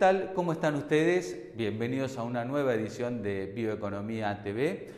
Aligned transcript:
tal? 0.00 0.32
¿Cómo 0.32 0.52
están 0.52 0.76
ustedes? 0.76 1.54
Bienvenidos 1.56 2.16
a 2.16 2.22
una 2.22 2.42
nueva 2.46 2.72
edición 2.72 3.22
de 3.22 3.52
Bioeconomía 3.54 4.42
TV. 4.42 4.88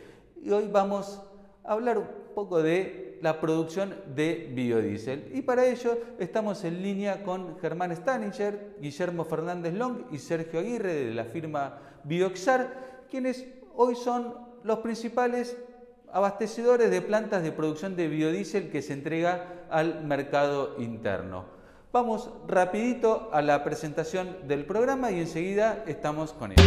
Y 0.41 0.49
hoy 0.49 0.69
vamos 0.71 1.21
a 1.65 1.73
hablar 1.73 1.97
un 1.97 2.07
poco 2.33 2.63
de 2.63 3.19
la 3.21 3.41
producción 3.41 3.95
de 4.15 4.49
biodiesel. 4.55 5.29
Y 5.33 5.41
para 5.41 5.65
ello 5.65 5.99
estamos 6.19 6.63
en 6.63 6.81
línea 6.81 7.21
con 7.21 7.59
Germán 7.59 7.93
Staninger, 7.93 8.77
Guillermo 8.79 9.25
Fernández 9.25 9.73
Long 9.73 10.05
y 10.09 10.19
Sergio 10.19 10.61
Aguirre 10.61 10.93
de 10.93 11.13
la 11.13 11.25
firma 11.25 11.79
Bioxar, 12.05 13.03
quienes 13.11 13.45
hoy 13.75 13.95
son 13.95 14.33
los 14.63 14.79
principales 14.79 15.57
abastecedores 16.13 16.89
de 16.89 17.01
plantas 17.01 17.43
de 17.43 17.51
producción 17.51 17.97
de 17.97 18.07
biodiesel 18.07 18.71
que 18.71 18.81
se 18.81 18.93
entrega 18.93 19.65
al 19.69 20.05
mercado 20.05 20.77
interno. 20.79 21.62
Vamos 21.93 22.27
rapidito 22.47 23.29
a 23.31 23.43
la 23.43 23.63
presentación 23.63 24.35
del 24.47 24.65
programa 24.65 25.11
y 25.11 25.19
enseguida 25.19 25.83
estamos 25.85 26.33
con 26.33 26.51
él. 26.51 26.57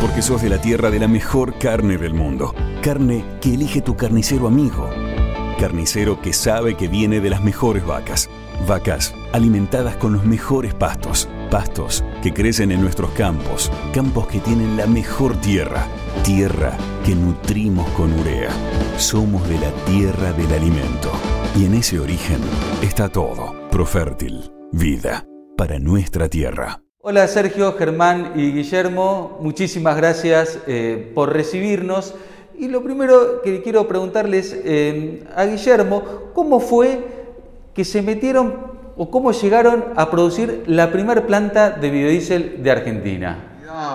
Porque 0.00 0.20
sos 0.20 0.42
de 0.42 0.48
la 0.48 0.60
tierra 0.60 0.90
de 0.90 0.98
la 0.98 1.06
mejor 1.06 1.60
carne 1.60 1.96
del 1.96 2.12
mundo. 2.12 2.52
Carne 2.82 3.24
que 3.40 3.54
elige 3.54 3.82
tu 3.82 3.96
carnicero 3.96 4.48
amigo. 4.48 4.90
Carnicero 5.60 6.20
que 6.20 6.32
sabe 6.32 6.76
que 6.76 6.88
viene 6.88 7.20
de 7.20 7.30
las 7.30 7.44
mejores 7.44 7.86
vacas. 7.86 8.28
Vacas 8.66 9.14
alimentadas 9.32 9.94
con 9.94 10.12
los 10.12 10.24
mejores 10.24 10.74
pastos. 10.74 11.28
Pastos 11.50 12.04
que 12.22 12.32
crecen 12.32 12.70
en 12.72 12.80
nuestros 12.80 13.10
campos. 13.10 13.70
Campos 13.92 14.28
que 14.28 14.38
tienen 14.38 14.76
la 14.76 14.86
mejor 14.86 15.36
tierra 15.40 15.86
tierra 16.24 16.76
que 17.04 17.14
nutrimos 17.14 17.88
con 17.90 18.12
urea. 18.20 18.50
Somos 18.98 19.48
de 19.48 19.58
la 19.58 19.70
tierra 19.84 20.32
del 20.32 20.52
alimento. 20.52 21.10
Y 21.56 21.64
en 21.64 21.74
ese 21.74 21.98
origen 21.98 22.38
está 22.82 23.08
todo. 23.08 23.68
Profértil, 23.70 24.50
vida 24.72 25.26
para 25.56 25.78
nuestra 25.78 26.28
tierra. 26.28 26.82
Hola 27.00 27.26
Sergio, 27.26 27.72
Germán 27.72 28.32
y 28.36 28.52
Guillermo, 28.52 29.38
muchísimas 29.40 29.96
gracias 29.96 30.58
eh, 30.66 31.10
por 31.14 31.32
recibirnos. 31.32 32.14
Y 32.58 32.68
lo 32.68 32.82
primero 32.82 33.40
que 33.42 33.62
quiero 33.62 33.88
preguntarles 33.88 34.54
eh, 34.64 35.24
a 35.34 35.46
Guillermo, 35.46 36.02
¿cómo 36.34 36.60
fue 36.60 37.06
que 37.72 37.84
se 37.86 38.02
metieron 38.02 38.69
o 38.96 39.10
cómo 39.10 39.32
llegaron 39.32 39.84
a 39.96 40.10
producir 40.10 40.64
la 40.66 40.90
primera 40.92 41.26
planta 41.26 41.70
de 41.70 41.90
biodiesel 41.90 42.62
de 42.62 42.70
Argentina? 42.70 43.46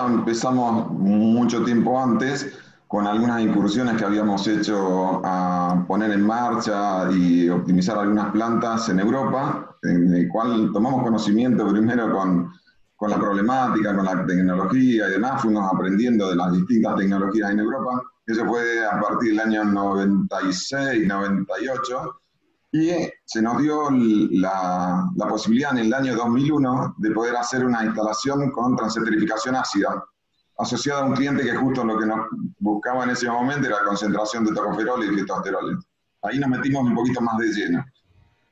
empezamos 0.06 0.90
mucho 0.90 1.62
tiempo 1.64 2.00
antes 2.00 2.52
con 2.88 3.06
algunas 3.06 3.42
incursiones 3.42 3.96
que 3.96 4.04
habíamos 4.04 4.46
hecho 4.46 5.20
a 5.24 5.84
poner 5.88 6.12
en 6.12 6.22
marcha 6.22 7.10
y 7.10 7.48
optimizar 7.48 7.98
algunas 7.98 8.30
plantas 8.30 8.88
en 8.88 9.00
Europa, 9.00 9.76
en 9.82 10.14
el 10.14 10.28
cual 10.28 10.70
tomamos 10.72 11.02
conocimiento 11.02 11.66
primero 11.68 12.10
con, 12.12 12.52
con 12.94 13.10
la 13.10 13.16
problemática, 13.18 13.94
con 13.94 14.04
la 14.04 14.24
tecnología 14.24 15.08
y 15.08 15.12
demás, 15.12 15.42
fuimos 15.42 15.72
aprendiendo 15.72 16.30
de 16.30 16.36
las 16.36 16.52
distintas 16.52 16.96
tecnologías 16.96 17.50
en 17.50 17.58
Europa. 17.58 18.02
Eso 18.24 18.44
fue 18.46 18.84
a 18.84 19.00
partir 19.00 19.30
del 19.30 19.40
año 19.40 19.64
96, 19.64 21.06
98 21.06 22.20
y 22.76 23.10
se 23.24 23.40
nos 23.40 23.60
dio 23.62 23.88
la, 23.90 25.08
posibilidad 25.28 25.72
en 25.72 25.86
el 25.86 25.94
año 25.94 26.14
2001 26.14 26.96
de 26.98 27.10
poder 27.10 27.36
hacer 27.36 27.64
una 27.64 27.84
instalación 27.84 28.50
con 28.50 28.76
transesterificación 28.76 29.56
ácida, 29.56 30.04
asociada 30.58 31.02
a 31.02 31.04
un 31.04 31.14
cliente 31.14 31.42
que 31.42 31.56
justo 31.56 31.84
lo 31.84 31.98
que 31.98 32.06
nos 32.06 32.26
buscaba 32.58 33.04
en 33.04 33.10
ese 33.10 33.28
momento 33.28 33.66
era 33.66 33.84
concentración 33.84 34.44
de 34.44 34.54
tocoferol 34.54 35.04
y 35.04 35.16
fitosterol. 35.16 35.84
Ahí 36.22 36.38
nos 36.38 36.50
metimos 36.50 36.84
un 36.84 36.94
poquito 36.94 37.20
más 37.20 37.38
de 37.38 37.48
lleno. 37.48 37.84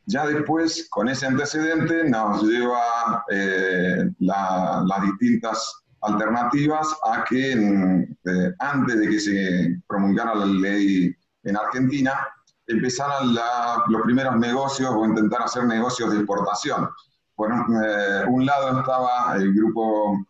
Ya 0.06 0.26
después, 0.26 0.86
con 0.90 1.08
ese 1.08 1.26
antecedente, 1.26 2.08
nos 2.08 2.42
lleva 2.42 3.24
eh, 3.30 4.10
las 4.18 5.02
distintas 5.02 5.82
alternativas 6.02 6.94
a 7.04 7.24
que 7.24 7.52
eh, 7.52 8.52
antes 8.58 9.00
de 9.00 9.08
que 9.08 9.18
se 9.18 9.82
promulgara 9.86 10.34
la 10.34 10.46
ley 10.46 11.14
en 11.44 11.56
Argentina, 11.56 12.12
empezaron 12.66 13.34
los 13.88 14.02
primeros 14.02 14.36
negocios 14.36 14.90
o 14.90 15.04
intentar 15.04 15.42
hacer 15.42 15.64
negocios 15.64 16.10
de 16.10 16.18
exportación. 16.18 16.88
Por 17.34 17.50
eh, 17.50 18.24
un 18.28 18.46
lado 18.46 18.78
estaba 18.78 19.36
el 19.36 19.52
grupo 19.54 20.24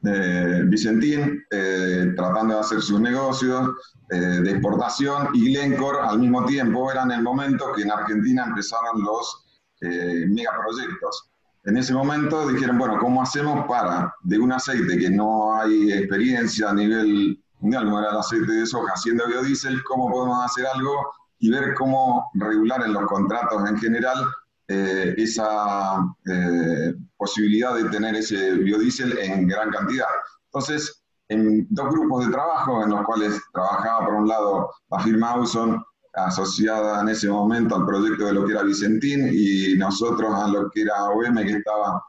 de 0.00 0.62
Vicentín 0.64 1.44
eh, 1.50 2.12
tratando 2.16 2.54
de 2.54 2.60
hacer 2.60 2.80
sus 2.80 3.00
negocios 3.00 3.70
eh, 4.10 4.16
de 4.16 4.50
exportación 4.52 5.30
y 5.34 5.52
Glencore 5.52 5.98
al 6.00 6.20
mismo 6.20 6.44
tiempo 6.46 6.90
era 6.92 7.02
en 7.02 7.10
el 7.10 7.22
momento 7.22 7.72
que 7.74 7.82
en 7.82 7.90
Argentina 7.90 8.44
empezaron 8.46 9.02
los 9.02 9.44
megaproyectos. 9.80 11.30
En 11.64 11.76
ese 11.76 11.94
momento 11.94 12.48
dijeron, 12.48 12.78
bueno, 12.78 12.98
¿cómo 12.98 13.22
hacemos 13.22 13.64
para 13.68 14.12
de 14.22 14.40
un 14.40 14.50
aceite 14.50 14.98
que 14.98 15.08
no 15.08 15.54
hay 15.54 15.92
experiencia 15.92 16.70
a 16.70 16.74
nivel 16.74 17.40
mundial, 17.60 17.84
como 17.84 18.00
era 18.00 18.10
el 18.10 18.16
aceite 18.16 18.52
de 18.52 18.66
soja, 18.66 18.92
haciendo 18.94 19.26
biodiesel, 19.28 19.84
cómo 19.84 20.10
podemos 20.10 20.44
hacer 20.44 20.66
algo 20.66 21.12
y 21.40 21.50
ver 21.50 21.74
cómo 21.74 22.30
regular 22.34 22.82
en 22.84 22.92
los 22.92 23.04
contratos 23.06 23.68
en 23.68 23.78
general 23.78 24.26
eh, 24.70 25.14
esa 25.16 26.04
eh, 26.26 26.94
posibilidad 27.16 27.74
de 27.74 27.88
tener 27.88 28.14
ese 28.16 28.54
biodiesel 28.54 29.16
en 29.18 29.48
gran 29.48 29.70
cantidad. 29.70 30.06
Entonces, 30.46 31.02
en 31.28 31.66
dos 31.70 31.90
grupos 31.90 32.26
de 32.26 32.32
trabajo 32.32 32.82
en 32.82 32.90
los 32.90 33.04
cuales 33.04 33.40
trabajaba 33.52 34.06
por 34.06 34.14
un 34.14 34.28
lado 34.28 34.70
la 34.90 35.00
firma 35.00 35.30
Auson, 35.32 35.82
asociada 36.14 37.00
en 37.00 37.08
ese 37.08 37.28
momento 37.28 37.76
al 37.76 37.86
proyecto 37.86 38.26
de 38.26 38.32
lo 38.32 38.44
que 38.44 38.52
era 38.52 38.62
Vicentín, 38.62 39.30
y 39.32 39.74
nosotros 39.76 40.34
a 40.34 40.48
lo 40.48 40.70
que 40.70 40.82
era 40.82 41.04
OM, 41.04 41.36
que 41.36 41.52
estaba 41.52 42.02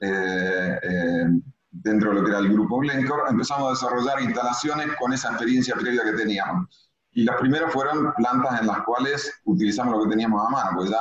eh, 0.00 1.26
dentro 1.70 2.10
de 2.10 2.14
lo 2.16 2.24
que 2.24 2.30
era 2.30 2.38
el 2.40 2.52
grupo 2.52 2.78
Glencore, 2.78 3.30
empezamos 3.30 3.66
a 3.66 3.70
desarrollar 3.70 4.22
instalaciones 4.22 4.88
con 5.00 5.12
esa 5.12 5.30
experiencia 5.30 5.74
previa 5.74 6.04
que 6.04 6.12
teníamos. 6.12 6.93
Y 7.14 7.24
las 7.24 7.36
primeras 7.36 7.72
fueron 7.72 8.12
plantas 8.14 8.60
en 8.60 8.66
las 8.66 8.82
cuales 8.82 9.32
utilizamos 9.44 9.96
lo 9.96 10.04
que 10.04 10.10
teníamos 10.10 10.46
a 10.46 10.50
mano, 10.50 10.70
pues 10.76 10.90
ya 10.90 10.98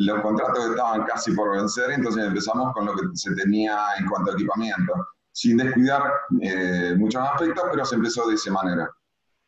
los 0.00 0.20
contratos 0.22 0.70
estaban 0.70 1.04
casi 1.04 1.32
por 1.32 1.50
vencer, 1.54 1.90
entonces 1.90 2.24
empezamos 2.24 2.72
con 2.72 2.86
lo 2.86 2.94
que 2.94 3.02
se 3.12 3.34
tenía 3.34 3.78
en 3.98 4.06
cuanto 4.06 4.30
a 4.30 4.34
equipamiento, 4.34 4.94
sin 5.32 5.58
descuidar 5.58 6.02
eh, 6.40 6.94
muchos 6.96 7.22
aspectos, 7.22 7.64
pero 7.70 7.84
se 7.84 7.96
empezó 7.96 8.26
de 8.26 8.34
esa 8.34 8.50
manera. 8.50 8.90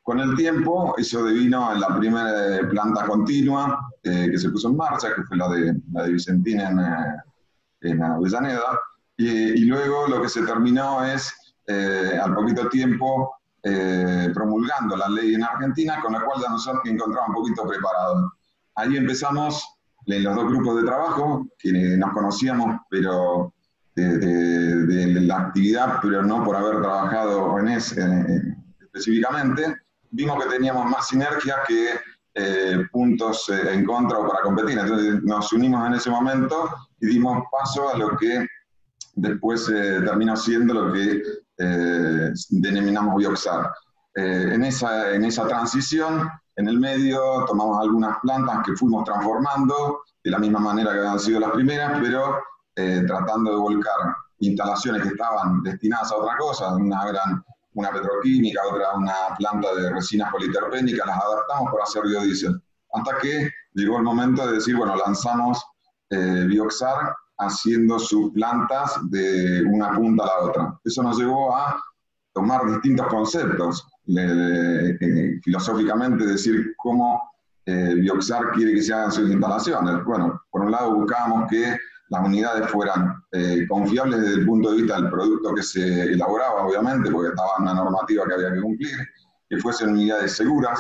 Con 0.03 0.21
el 0.21 0.37
tiempo, 0.37 0.95
eso 0.99 1.25
devino 1.25 1.73
en 1.73 1.81
la 1.81 1.97
primera 1.97 2.69
planta 2.69 3.07
continua 3.07 3.81
eh, 4.03 4.29
que 4.31 4.39
se 4.39 4.51
puso 4.51 4.69
en 4.69 4.77
marcha, 4.77 5.15
que 5.15 5.23
fue 5.23 5.39
la 5.39 5.49
de, 5.49 5.75
la 5.93 6.03
de 6.03 6.13
Vicentina 6.13 6.69
en, 6.69 6.79
eh, 6.81 7.93
en 7.93 8.03
Avellaneda, 8.03 8.79
y, 9.17 9.29
y, 9.29 9.65
luego 9.65 10.07
lo 10.09 10.21
que 10.21 10.29
se 10.29 10.43
terminó 10.43 11.03
es, 11.05 11.33
al 11.69 12.35
poquito 12.35 12.69
tiempo, 12.69 13.33
eh, 13.63 14.31
promulgando 14.35 14.97
la 14.97 15.09
ley 15.09 15.35
en 15.35 15.45
Argentina, 15.45 16.01
con 16.03 16.13
la 16.13 16.25
cual 16.25 16.41
ya 16.43 16.49
nos 16.51 16.69
encontramos 16.85 17.29
un 17.29 17.35
poquito 17.35 17.67
preparados. 17.67 18.33
Ahí 18.75 18.97
empezamos 18.97 19.65
en 20.07 20.25
los 20.25 20.35
dos 20.35 20.47
grupos 20.47 20.77
de 20.77 20.85
trabajo, 20.85 21.47
que 21.59 21.73
nos 21.97 22.13
conocíamos, 22.13 22.81
pero 22.91 23.55
de, 23.95 25.21
la 25.21 25.39
actividad, 25.39 25.99
pero 26.03 26.23
no 26.23 26.43
por 26.45 26.57
haber 26.57 26.81
trabajado 26.81 27.59
en 27.59 27.69
ese 27.69 28.03
específicamente, 28.93 29.77
vimos 30.11 30.43
que 30.43 30.51
teníamos 30.51 30.87
más 30.87 31.09
sinergia 31.09 31.57
que 31.67 31.95
eh, 32.35 32.87
puntos 32.91 33.49
eh, 33.49 33.75
en 33.75 33.85
contra 33.85 34.19
o 34.19 34.29
para 34.29 34.43
competir. 34.43 34.79
Entonces 34.79 35.23
nos 35.23 35.53
unimos 35.53 35.87
en 35.87 35.95
ese 35.95 36.11
momento 36.11 36.71
y 37.01 37.07
dimos 37.07 37.43
paso 37.51 37.91
a 37.95 37.99
lo 37.99 38.17
que 38.17 38.47
después 39.15 39.67
terminó 39.67 40.37
siendo 40.37 40.75
lo 40.75 40.93
que 40.93 41.23
eh, 41.59 42.02
denominamos 42.51 43.17
Bioxar. 43.17 43.71
Eh, 44.15 44.51
en, 44.53 44.65
esa, 44.65 45.13
en 45.13 45.25
esa 45.25 45.47
transición, 45.47 46.29
en 46.57 46.69
el 46.69 46.79
medio, 46.79 47.45
tomamos 47.47 47.81
algunas 47.81 48.19
plantas 48.21 48.59
que 48.65 48.75
fuimos 48.77 49.05
transformando 49.05 50.03
de 50.23 50.31
la 50.31 50.39
misma 50.39 50.61
manera 50.61 50.93
que 50.93 50.99
habían 50.99 51.19
sido 51.19 51.41
las 51.41 51.51
primeras, 51.51 51.99
pero 52.01 52.39
eh, 52.77 53.05
tratando 53.07 53.53
de 53.53 53.57
volcar 53.57 54.17
instalaciones 54.39 55.03
que 55.03 55.09
estaban 55.09 55.63
destinadas 55.63 56.13
a 56.13 56.17
otra 56.17 56.37
cosa, 56.37 56.75
una 56.75 57.09
eran 57.09 57.45
una 57.75 57.91
petroquímica, 57.91 58.61
otra 58.71 58.93
una 58.97 59.15
planta 59.39 59.75
de 59.75 59.91
resinas 59.91 60.31
politerpénicas, 60.31 61.07
las 61.07 61.17
adaptamos 61.17 61.73
para 61.73 61.85
hacer 61.85 62.03
biodiesel. 62.03 62.63
Hasta 62.93 63.19
que 63.19 63.51
llegó 63.73 63.97
el 63.97 64.03
momento 64.03 64.47
de 64.47 64.55
decir, 64.55 64.77
bueno, 64.77 64.95
lanzamos 64.97 65.65
Bioxar 66.11 67.15
haciendo 67.39 67.99
sus 67.99 68.31
plantas 68.33 68.99
de 69.11 69.65
una 69.65 69.95
punta 69.95 70.25
a 70.25 70.27
la 70.27 70.39
otra. 70.41 70.81
Eso 70.85 71.03
nos 71.03 71.19
llevó 71.19 71.57
a 71.57 71.81
tomar 72.33 72.67
distintos 72.67 73.07
conceptos, 73.09 73.87
eh, 74.17 74.99
filosóficamente 75.43 76.27
decir 76.27 76.75
cómo 76.77 77.23
eh, 77.67 77.95
Bioxar 77.95 78.53
quiere 78.53 78.75
que 78.75 78.83
se 78.83 78.93
hagan 78.93 79.13
sus 79.13 79.31
instalaciones. 79.31 80.05
Bueno, 80.05 80.43
por 80.51 80.63
un 80.63 80.71
lado 80.71 80.95
buscábamos 80.95 81.49
que 81.51 81.77
las 82.09 82.27
unidades 82.27 82.69
fueran 82.71 83.23
eh, 83.33 83.67
confiables 83.69 84.21
desde 84.21 84.41
el 84.41 84.47
punto 84.47 84.71
de 84.71 84.83
vista 84.83 84.97
del 84.97 85.11
producto 85.11 85.55
que 85.55 85.63
se 85.63 86.03
elaboraba, 86.13 86.67
obviamente, 86.67 87.11
porque 87.11 87.31
estaba 87.31 87.57
una 87.59 87.73
normativa 87.73 88.25
que 88.27 88.35
había 88.35 88.53
que 88.53 88.61
cumplir, 88.61 88.97
que 89.49 89.57
fuesen 89.59 89.91
unidades 89.91 90.37
seguras, 90.37 90.79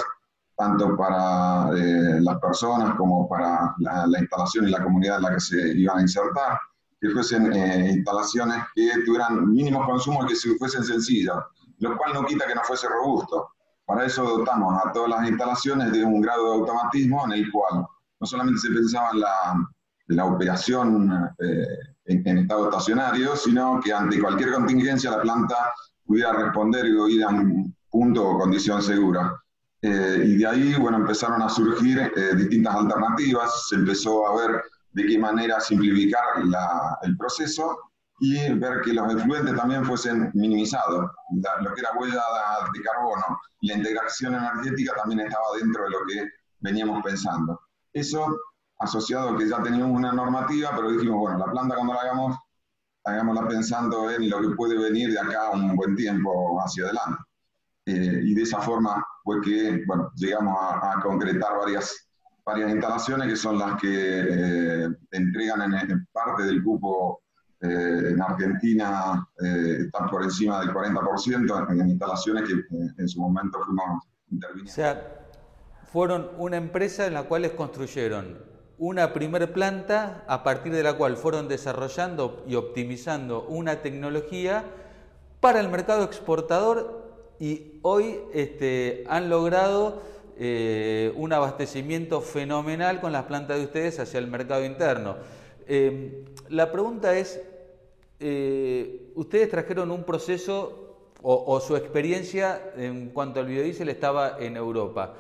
tanto 0.59 0.95
para 0.95 1.71
eh, 1.75 2.21
las 2.21 2.39
personas 2.39 2.95
como 2.97 3.27
para 3.29 3.75
la, 3.79 4.19
instalación 4.19 4.69
y 4.69 4.73
la 4.73 4.83
comunidad 4.83 5.17
en 5.17 5.23
la 5.23 5.35
que 5.35 5.41
se 5.41 5.73
iban 5.75 5.99
a 5.99 6.03
insertar, 6.03 6.59
que 7.03 7.11
fuesen 7.11 7.53
eh, 7.53 7.91
instalaciones 7.95 8.59
que 8.77 9.03
tuvieran 9.05 9.51
mínimos 9.51 9.85
consumos 9.87 10.27
que 10.27 10.37
fuesen 10.57 10.85
sencillas, 10.85 11.35
lo 11.81 11.97
cual 11.99 12.15
no 12.15 12.25
quita 12.25 12.47
que 12.47 12.55
no 12.55 12.63
fuese 12.63 12.89
robusto. 12.89 13.49
Para 13.85 14.07
eso 14.07 14.23
dotamos 14.23 14.81
a 14.83 14.93
todas 14.93 15.11
las 15.11 15.29
instalaciones 15.29 15.91
de 15.91 16.05
un 16.05 16.21
grado 16.21 16.45
de 16.45 16.59
automatismo 16.61 17.25
en 17.27 17.33
el 17.33 17.51
cual 17.51 17.85
no 18.21 18.27
solamente 18.27 18.61
se 18.61 18.71
pensaba 18.71 19.11
en 19.13 19.21
la, 19.21 19.69
la 20.07 20.25
operación 20.27 21.35
eh, 21.41 21.67
en, 22.05 22.39
estado 22.39 22.69
estacionario, 22.69 23.35
sino 23.35 23.81
que 23.81 23.93
ante 23.93 24.21
cualquier 24.21 24.53
contingencia 24.53 25.11
la 25.11 25.23
planta 25.23 25.57
pudiera 26.07 26.33
responder 26.33 26.87
y 26.87 27.17
ir 27.17 27.25
a 27.25 27.31
un 27.31 27.75
punto 27.91 28.29
o 28.29 28.39
condición 28.39 28.81
segura. 28.81 29.37
Eh, 29.81 30.23
y 30.25 30.37
de 30.37 30.47
ahí, 30.47 30.75
bueno, 30.77 30.99
empezaron 30.99 31.43
a 31.43 31.49
surgir 31.49 31.99
eh, 31.99 32.37
distintas 32.37 32.77
alternativas, 32.77 33.67
se 33.69 33.75
empezó 33.75 34.29
a 34.29 34.37
ver 34.37 34.63
de 34.93 35.07
qué 35.07 35.19
manera 35.19 35.61
simplificar 35.61 36.23
el 37.03 37.17
proceso 37.17 37.79
y 38.21 38.53
ver 38.55 38.83
que 38.83 38.93
los 38.93 39.15
efluentes 39.15 39.57
también 39.57 39.85
fuesen 39.85 40.31
minimizados. 40.35 41.11
lo 41.61 41.75
que 41.75 41.81
era 41.81 41.91
huella 41.99 42.23
de 42.73 42.81
carbono 42.83 43.41
la 43.63 43.75
integración 43.75 44.35
energética 44.35 44.93
también 44.97 45.21
estaba 45.21 45.45
dentro 45.59 45.85
de 45.85 45.91
lo 45.91 45.99
que 46.07 46.31
veníamos 46.61 47.03
pensando. 47.03 47.61
Eso 47.93 48.37
asociado 48.79 49.31
a 49.31 49.39
que 49.39 49.49
ya 49.49 49.63
teníamos 49.63 49.97
una 49.97 50.13
normativa, 50.13 50.71
pero 50.75 50.91
dijimos, 50.91 51.19
bueno, 51.19 51.39
la 51.39 51.53
planta 51.53 51.77
cuando 51.77 51.95
la 51.95 52.01
hagamos, 52.01 52.37
hagámosla 53.05 53.49
pensando 53.49 54.11
en 54.11 54.29
lo 54.29 54.41
que 54.41 54.51
puede 54.57 54.77
venir 54.79 55.13
de 55.13 55.21
acá 55.21 55.51
un 55.51 55.77
buen 55.77 55.95
tiempo 55.97 56.61
hacia 56.61 56.85
adelante. 56.85 57.23
Eh, 57.87 58.21
y 58.25 58.35
de 58.35 58.43
esa 58.43 58.61
forma 58.61 59.05
fue 59.25 59.41
que, 59.41 59.83
bueno, 59.87 60.11
llegamos 60.17 60.57
a, 60.61 61.01
concretar 61.03 61.59
varias, 61.59 62.09
varias 62.45 62.71
instalaciones 62.71 63.29
que 63.29 63.37
son 63.37 63.59
las 63.59 63.81
que 63.81 63.89
eh, 63.91 64.89
entregan 65.11 65.75
en, 65.75 66.07
parte 66.13 66.45
del 66.45 66.63
cupo 66.63 67.23
eh, 67.61 68.11
en 68.11 68.21
Argentina, 68.21 69.27
están 69.39 70.09
por 70.11 70.25
encima 70.25 70.61
del 70.61 70.71
40% 70.71 71.71
en, 71.71 71.89
instalaciones 71.89 72.49
que 72.49 72.55
en 72.99 73.09
su 73.09 73.21
momento 73.21 73.59
fuimos 73.65 74.05
interviniendo. 74.31 74.71
O 74.71 74.75
sea, 74.75 75.23
fueron 75.93 76.31
una 76.39 76.57
empresa 76.57 77.07
en 77.07 77.15
la 77.15 77.25
cual 77.25 77.43
les 77.43 77.53
construyeron 77.53 78.53
una 78.79 79.13
primer 79.13 79.53
planta 79.53 80.25
a 80.27 80.43
partir 80.43 80.73
de 80.73 80.83
la 80.83 80.95
cual 80.95 81.17
fueron 81.17 81.47
desarrollando 81.47 82.43
y 82.49 82.57
optimizando 82.57 83.45
una 83.45 83.81
tecnología 83.81 84.65
para 85.39 85.61
el 85.61 85.69
mercado 85.69 86.03
exportador 86.03 87.37
y 87.39 87.79
hoy 87.83 88.19
este, 88.33 89.05
han 89.09 89.29
logrado 89.29 90.03
eh, 90.45 91.13
un 91.15 91.33
abastecimiento 91.33 92.21
fenomenal 92.21 93.01
con 93.01 93.13
las 93.13 93.27
plantas 93.27 93.59
de 93.59 93.65
ustedes 93.65 94.01
hacia 94.01 94.19
el 94.19 94.27
mercado 94.27 94.65
interno. 94.65 95.15
Em, 95.69 96.25
la 96.49 96.73
pregunta 96.73 97.17
es, 97.17 97.41
eh, 98.19 99.13
ustedes 99.15 99.49
trajeron 99.51 99.93
un 99.93 100.03
proceso 100.03 100.97
o, 101.23 101.45
o, 101.47 101.61
su 101.61 101.77
experiencia 101.77 102.61
en 102.77 103.11
cuanto 103.11 103.39
al 103.39 103.47
biodiesel 103.47 103.89
estaba 103.89 104.37
en 104.41 104.57
Europa. 104.57 105.15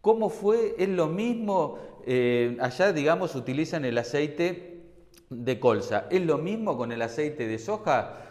¿Cómo 0.00 0.30
fue? 0.30 0.74
¿Es 0.78 0.88
lo 0.88 1.08
mismo? 1.08 1.78
Eh, 2.06 2.56
allá, 2.60 2.94
digamos, 2.94 3.34
utilizan 3.34 3.84
el 3.84 3.98
aceite 3.98 4.84
de 5.28 5.60
colza. 5.60 6.06
¿Es 6.10 6.22
lo 6.22 6.38
mismo 6.38 6.78
con 6.78 6.92
el 6.92 7.02
aceite 7.02 7.46
de 7.46 7.58
soja? 7.58 8.29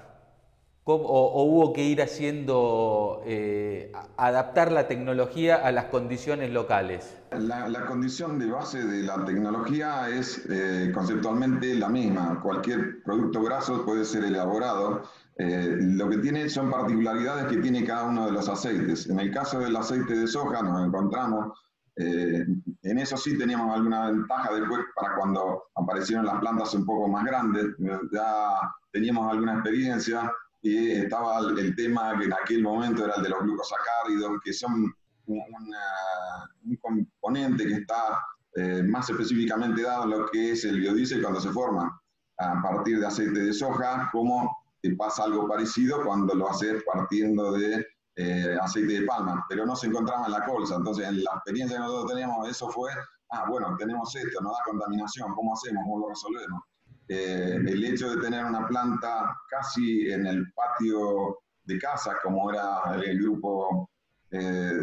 O, 0.95 1.43
hubo 1.43 1.73
que 1.73 1.83
ir 1.83 2.01
haciendo, 2.01 3.21
eh, 3.25 3.91
adaptar 4.17 4.71
la 4.71 4.87
tecnología 4.87 5.55
a 5.55 5.71
las 5.71 5.85
condiciones 5.85 6.51
locales? 6.51 7.15
La, 7.31 7.85
condición 7.85 8.39
de 8.39 8.47
base 8.47 8.83
de 8.83 9.03
la 9.03 9.23
tecnología 9.25 10.09
es 10.09 10.45
eh, 10.49 10.91
conceptualmente 10.93 11.75
la 11.75 11.89
misma. 11.89 12.39
Cualquier 12.41 13.03
producto 13.03 13.43
graso 13.43 13.85
puede 13.85 14.03
ser 14.05 14.23
elaborado. 14.23 15.03
lo 15.37 16.09
que 16.09 16.17
tiene 16.17 16.49
son 16.49 16.69
particularidades 16.69 17.45
que 17.47 17.57
tiene 17.57 17.85
cada 17.85 18.05
uno 18.05 18.25
de 18.25 18.31
los 18.31 18.49
aceites. 18.49 19.07
En 19.07 19.19
el 19.19 19.31
caso 19.31 19.59
del 19.59 19.75
aceite 19.75 20.13
de 20.13 20.27
soja 20.27 20.61
nos 20.61 20.85
encontramos 20.85 21.53
eh, 22.01 22.45
en 22.83 22.97
eso 22.97 23.17
sí 23.17 23.37
teníamos 23.37 23.75
alguna 23.75 24.09
ventaja 24.09 24.53
después 24.53 24.79
para 24.95 25.15
cuando 25.15 25.63
aparecieron 25.75 26.25
las 26.25 26.39
plantas 26.39 26.73
un 26.73 26.85
poco 26.85 27.09
más 27.09 27.25
grandes, 27.25 27.65
ya 28.13 28.73
teníamos 28.93 29.29
alguna 29.29 29.55
experiencia 29.55 30.31
estaba 30.61 31.39
el, 31.39 31.75
tema 31.75 32.17
que 32.17 32.25
en 32.25 32.33
aquel 32.33 32.61
momento 32.63 33.05
era 33.05 33.15
el 33.15 33.23
de 33.23 33.29
los 33.29 33.41
glucosacáridos, 33.41 34.39
que 34.43 34.53
son 34.53 34.93
un 35.25 36.77
componente 36.81 37.65
que 37.67 37.75
está 37.75 38.19
eh, 38.55 38.83
más 38.83 39.09
específicamente 39.09 39.83
dado 39.83 40.03
en 40.05 40.09
lo 40.09 40.29
que 40.29 40.51
es 40.51 40.65
el 40.65 40.79
biodiesel 40.79 41.21
cuando 41.21 41.39
se 41.39 41.51
forma 41.51 42.01
a 42.37 42.61
partir 42.61 42.99
de 42.99 43.05
aceite 43.05 43.39
de 43.39 43.53
soja, 43.53 44.09
como 44.11 44.57
te 44.81 44.95
pasa 44.95 45.25
algo 45.25 45.47
parecido 45.47 46.03
cuando 46.03 46.33
lo 46.33 46.49
haces 46.49 46.83
partiendo 46.83 47.51
de 47.51 47.85
eh, 48.15 48.57
aceite 48.61 49.01
de 49.01 49.05
palma, 49.05 49.45
pero 49.47 49.65
no 49.65 49.75
se 49.75 49.87
encontraba 49.87 50.25
en 50.25 50.31
la 50.31 50.45
colza. 50.45 50.75
Entonces, 50.75 51.07
en 51.07 51.23
la 51.23 51.31
experiencia 51.35 51.77
que 51.77 51.83
nosotros 51.83 52.11
teníamos, 52.11 52.47
eso 52.49 52.69
fue, 52.69 52.91
ah, 53.29 53.45
bueno, 53.49 53.75
tenemos 53.77 54.15
esto, 54.15 54.41
nos 54.41 54.53
da 54.53 54.63
contaminación, 54.65 55.33
¿cómo 55.35 55.53
hacemos? 55.53 55.83
¿Cómo 55.83 55.99
lo 55.99 56.09
resolvemos? 56.09 56.61
Eh, 57.09 57.55
el 57.55 57.83
hecho 57.83 58.11
de 58.11 58.21
tener 58.21 58.45
una 58.45 58.67
planta 58.67 59.35
casi 59.49 60.11
en 60.11 60.27
el 60.27 60.53
patio 60.53 61.39
de 61.63 61.79
casa, 61.79 62.17
como 62.23 62.51
era 62.51 62.95
el 63.03 63.19
grupo 63.19 63.89
eh, 64.31 64.37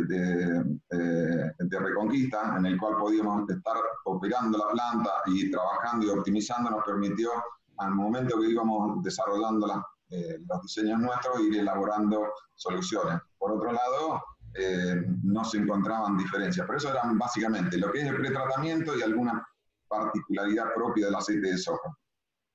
de, 0.08 0.78
de, 0.90 1.78
Reconquista, 1.78 2.56
en 2.58 2.66
el 2.66 2.78
cual 2.78 2.96
podíamos 2.96 3.48
estar 3.48 3.76
operando 4.04 4.58
la 4.58 4.72
planta 4.72 5.10
y 5.26 5.50
trabajando 5.50 6.06
y 6.06 6.10
optimizando, 6.10 6.70
nos 6.70 6.84
permitió, 6.84 7.30
al 7.78 7.92
momento 7.92 8.40
que 8.40 8.50
íbamos 8.50 9.02
desarrollando 9.04 9.68
la, 9.68 9.86
eh, 10.10 10.38
los 10.48 10.62
diseños 10.62 11.00
nuestros, 11.00 11.40
ir 11.40 11.58
elaborando 11.58 12.28
soluciones. 12.54 13.20
Por 13.38 13.52
otro 13.52 13.72
lado, 13.72 14.22
eh, 14.54 15.02
no 15.22 15.44
se 15.44 15.58
encontraban 15.58 16.16
diferencias, 16.16 16.64
pero 16.66 16.78
eso 16.78 16.90
eran 16.90 17.18
básicamente 17.18 17.76
lo 17.76 17.90
que 17.90 18.02
es 18.02 18.06
el 18.06 18.16
pretratamiento 18.16 18.96
y 18.96 19.02
alguna 19.02 19.44
particularidad 19.88 20.72
propia 20.74 21.06
del 21.06 21.16
aceite 21.16 21.48
de 21.48 21.58
soja. 21.58 21.96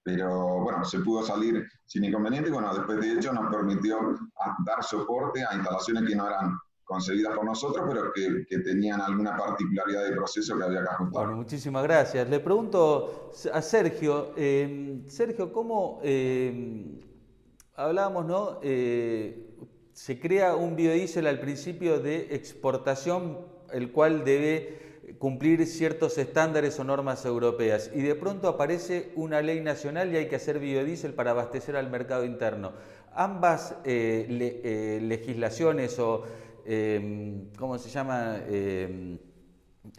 Pero 0.03 0.61
bueno, 0.61 0.83
se 0.83 0.99
pudo 0.99 1.23
salir 1.23 1.67
sin 1.85 2.03
inconveniente 2.03 2.49
y 2.49 2.53
bueno, 2.53 2.73
después 2.73 2.99
de 2.99 3.13
hecho 3.13 3.31
nos 3.33 3.53
permitió 3.53 4.17
dar 4.65 4.83
soporte 4.83 5.43
a 5.45 5.53
instalaciones 5.55 6.03
que 6.07 6.15
no 6.15 6.27
eran 6.27 6.57
concebidas 6.83 7.35
por 7.35 7.45
nosotros, 7.45 7.85
pero 7.87 8.11
que, 8.13 8.59
tenían 8.59 8.99
alguna 8.99 9.37
particularidad 9.37 10.05
de 10.05 10.11
proceso 10.11 10.57
que 10.57 10.63
había 10.63 10.81
que 10.81 10.89
ajustar. 10.89 11.23
Bueno, 11.23 11.37
muchísimas 11.37 11.83
gracias. 11.83 12.29
Le 12.29 12.39
pregunto 12.39 13.31
a 13.53 13.61
Sergio, 13.61 14.33
eh, 14.35 15.03
Sergio, 15.07 15.53
¿cómo 15.53 16.01
hablábamos, 17.75 18.25
¿no? 18.25 18.59
Eh, 18.61 19.57
se 19.93 20.19
crea 20.19 20.55
un 20.55 20.75
biodiesel 20.75 21.27
al 21.27 21.39
principio 21.39 21.99
de 21.99 22.35
exportación, 22.35 23.39
el 23.71 23.91
cual 23.91 24.23
debe 24.23 24.90
cumplir 25.21 25.67
ciertos 25.67 26.17
estándares 26.17 26.79
o 26.79 26.83
normas 26.83 27.25
europeas. 27.25 27.91
Y 27.93 28.01
de 28.01 28.15
pronto 28.15 28.47
aparece 28.47 29.11
una 29.15 29.39
ley 29.43 29.61
nacional 29.61 30.11
y 30.11 30.17
hay 30.17 30.27
que 30.27 30.37
hacer 30.37 30.57
biodiesel 30.57 31.13
para 31.13 31.29
abastecer 31.29 31.75
al 31.75 31.91
mercado 31.91 32.25
interno. 32.25 32.73
Ambas 33.13 33.75
eh, 33.85 34.25
eh, 34.63 34.99
legislaciones 34.99 35.99
o, 35.99 36.23
em, 36.65 37.51
¿cómo 37.55 37.77
se 37.77 37.91
llama? 37.91 38.41
Em, 38.49 39.19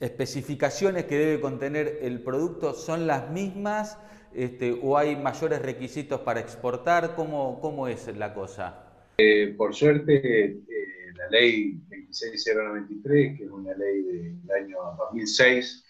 especificaciones 0.01 1.05
que 1.05 1.17
debe 1.17 1.41
contener 1.41 2.01
el 2.03 2.21
producto 2.21 2.75
son 2.75 3.07
las 3.07 3.31
mismas 3.31 3.99
este, 4.35 4.77
o 4.83 4.99
hay 4.99 5.15
mayores 5.15 5.63
requisitos 5.63 6.21
para 6.23 6.41
exportar? 6.41 7.15
¿Cómo, 7.15 7.61
cómo 7.61 7.87
es 7.87 8.09
la 8.17 8.35
cosa? 8.35 8.87
Eh, 9.19 9.55
por 9.57 9.73
suerte, 9.73 10.57
la 11.17 11.29
ley 11.31 11.81
26093, 11.89 13.39
que 13.39 13.45
es 13.45 13.51
una 13.51 13.75
ley 13.75 14.03
del 14.03 14.51
año 14.51 14.79
2006, 14.99 15.85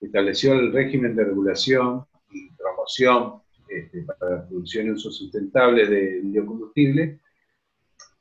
estableció 0.00 0.54
el 0.54 0.72
régimen 0.72 1.14
de 1.14 1.24
regulación 1.24 2.04
y 2.30 2.50
promoción 2.52 3.42
este, 3.68 4.02
para 4.02 4.36
la 4.36 4.48
producción 4.48 4.86
y 4.86 4.90
uso 4.90 5.10
sustentable 5.10 5.86
de 5.86 6.20
biocombustible. 6.22 7.20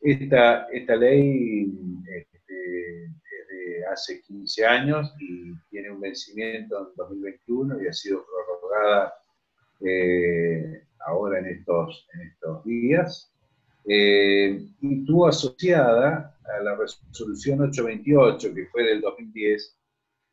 Esta, 0.02 0.68
esta 0.72 0.96
ley 0.96 1.74
este, 2.08 3.06
es 3.06 3.48
de 3.50 3.86
hace 3.92 4.22
15 4.22 4.66
años 4.66 5.14
y 5.20 5.54
tiene 5.70 5.92
un 5.92 6.00
vencimiento 6.00 6.90
en 6.90 6.96
2021 6.96 7.84
y 7.84 7.88
ha 7.88 7.94
sido 7.94 8.26
prorrogada 8.26 9.14
eh, 9.82 10.84
ahora 11.06 11.40
en 11.40 11.48
estos, 11.48 12.08
en 12.14 12.22
estos 12.22 12.64
días, 12.66 13.34
eh, 13.86 14.68
y 14.82 15.06
tuvo 15.06 15.28
asociada 15.28 16.38
a 16.44 16.64
la 16.64 16.76
resolución 16.76 17.62
828, 17.62 18.54
que 18.54 18.66
fue 18.68 18.84
del 18.84 19.02
2010, 19.02 19.78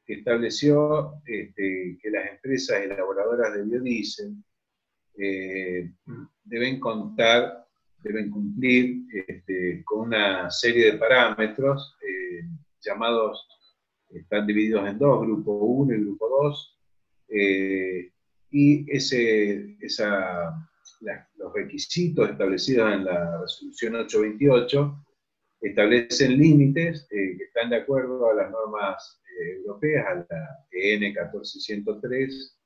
que 0.05 0.15
estableció 0.15 1.15
este, 1.26 1.99
que 2.00 2.11
las 2.11 2.31
empresas 2.33 2.81
elaboradoras 2.81 3.55
de 3.55 3.65
biodiesel 3.65 4.35
eh, 5.19 5.91
deben 6.45 6.79
contar, 6.81 7.67
deben 8.03 8.31
cumplir 8.31 9.03
este, 9.12 9.83
con 9.85 10.09
una 10.09 10.50
serie 10.50 10.93
de 10.93 10.99
parámetros 10.99 11.97
llamados 12.81 13.49
están 14.11 14.47
divididos 14.47 14.88
en 14.88 14.99
dos, 14.99 15.23
grupo 15.23 15.53
1 15.53 15.95
y 15.95 16.00
grupo 16.00 16.29
2, 16.29 16.79
y 18.50 18.91
ese, 18.91 19.76
esa, 19.81 20.55
los 21.00 21.53
requisitos 21.53 22.31
establecidos 22.31 22.93
en 22.93 23.05
la 23.05 23.41
resolución 23.41 23.97
828 23.97 25.05
establecen 25.61 26.38
límites 26.38 27.07
que 27.09 27.45
están 27.45 27.71
de 27.71 27.76
acuerdo 27.76 28.31
a 28.31 28.35
las 28.35 28.50
normas 28.50 29.21
europeas, 29.38 30.07
a 30.07 30.15
la 30.15 30.67
EN 30.71 31.12
14103 31.12 32.59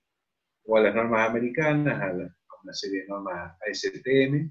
o 0.65 0.77
a 0.77 0.81
las 0.81 0.95
normas 0.95 1.29
americanas, 1.29 2.01
a, 2.01 2.13
una 2.63 2.75
serie 2.75 3.03
de 3.03 3.09
normas 3.09 3.57
ASTM. 3.67 4.51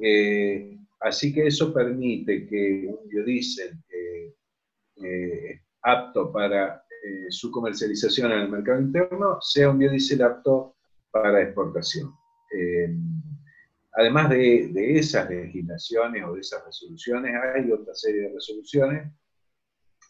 Eh, 0.00 0.78
así 1.00 1.32
que 1.34 1.46
eso 1.46 1.72
permite 1.74 2.46
que 2.46 2.86
un 2.88 3.08
biodiesel 3.08 3.78
eh, 5.00 5.60
apto 5.82 6.32
para 6.32 6.84
eh, 7.04 7.26
su 7.30 7.50
comercialización 7.50 8.32
en 8.32 8.38
el 8.40 8.48
mercado 8.48 8.80
interno 8.80 9.38
sea 9.40 9.70
un 9.70 9.78
biodiesel 9.78 10.22
apto 10.22 10.76
para 11.10 11.42
exportación. 11.42 12.12
Además 13.92 14.30
de, 14.30 14.68
de, 14.72 14.98
esas 14.98 15.28
legislaciones 15.28 16.24
o 16.24 16.34
de 16.34 16.40
esas 16.40 16.64
resoluciones, 16.64 17.34
hay 17.34 17.70
otra 17.70 17.94
serie 17.94 18.22
de 18.22 18.34
resoluciones 18.34 19.12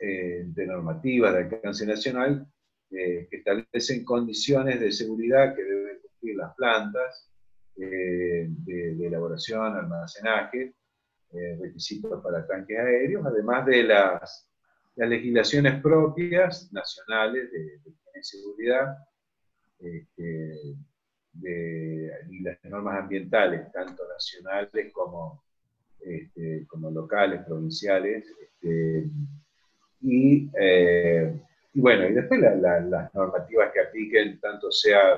de 0.00 0.66
normativas 0.66 1.33
de 1.33 1.38
alcance 1.40 1.85
nacional 1.85 2.47
que 2.90 3.28
establecen 3.30 4.04
condiciones 4.04 4.80
de 4.80 4.92
seguridad 4.92 5.54
que 5.54 5.62
deben 5.62 5.99
cumplir 6.00 6.37
las 6.37 6.54
plantas 6.54 7.28
eh, 7.80 8.49
de, 8.49 9.07
elaboración, 9.07 9.76
almacenaje, 9.76 10.75
eh, 11.30 11.59
requisitos 11.61 12.21
para 12.25 12.45
tanques 12.45 12.76
aéreos, 12.76 13.25
además 13.25 13.66
de 13.66 13.85
las, 13.85 14.50
las 14.97 15.09
legislaciones 15.09 15.80
propias 15.80 16.73
nacionales 16.73 17.52
de, 17.52 17.78
de 17.85 18.23
seguridad 18.23 18.97
este, 21.35 22.12
y 22.30 22.40
las 22.40 22.64
normas 22.64 23.02
ambientales, 23.02 23.70
tanto 23.73 24.06
nacionales 24.08 24.92
como, 24.92 25.42
este, 26.00 26.66
como 26.66 26.90
locales, 26.90 27.44
provinciales. 27.44 28.25
Este, 28.40 29.11
y 30.00 30.50
eh, 30.58 31.40
y 31.78 31.80
bueno, 31.80 32.08
y 32.08 32.12
después 32.12 32.40
las 32.40 33.14
normativas 33.14 33.70
que 33.73 33.80
apliquen, 33.80 34.40
tanto 34.40 34.73
sea 34.73 35.16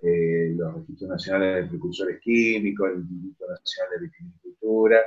eh, 0.00 0.52
los 0.56 0.74
registros 0.74 1.10
nacionales 1.10 1.64
de 1.64 1.68
precursores 1.68 2.20
químicos, 2.20 2.90
el 2.90 3.00
Instituto 3.00 3.46
Nacional 3.48 3.90
de 3.92 4.06
Viticultura 4.06 5.00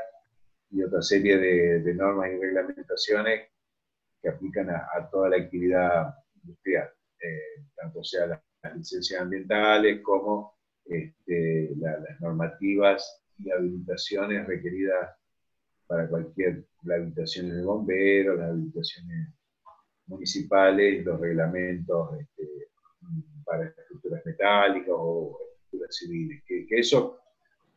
y 0.69 0.83
otra 0.83 1.01
serie 1.01 1.38
de, 1.79 1.93
normas 1.95 2.29
y 2.31 2.38
reglamentaciones 2.38 3.50
que 4.21 4.29
aplican 4.29 4.69
a, 4.69 5.09
toda 5.09 5.29
la 5.29 5.38
actividad 5.38 6.13
industrial, 6.43 6.89
eh, 7.19 7.63
tanto 7.75 8.03
sea 8.03 8.39
las, 8.63 8.75
licencias 8.77 9.22
ambientales 9.22 10.01
como 10.01 10.55
este, 10.86 11.72
las 11.77 12.20
normativas 12.22 13.24
y 13.38 13.51
habilitaciones 13.51 14.48
requeridas 14.48 15.10
para 15.88 16.08
cualquier, 16.08 16.65
las 16.84 16.98
habilitaciones 16.98 17.55
de 17.58 17.63
bomberos, 17.63 18.39
las 18.39 18.50
habilitaciones 18.50 19.29
municipales, 20.08 21.05
los 21.05 21.20
reglamentos 21.20 22.20
este, 22.20 22.67
para 23.46 23.65
estructuras 23.65 24.25
metálicas 24.25 24.96
o 24.96 25.38
estructuras 25.55 25.96
civiles, 25.96 26.43
que, 26.48 26.65
eso 26.70 27.20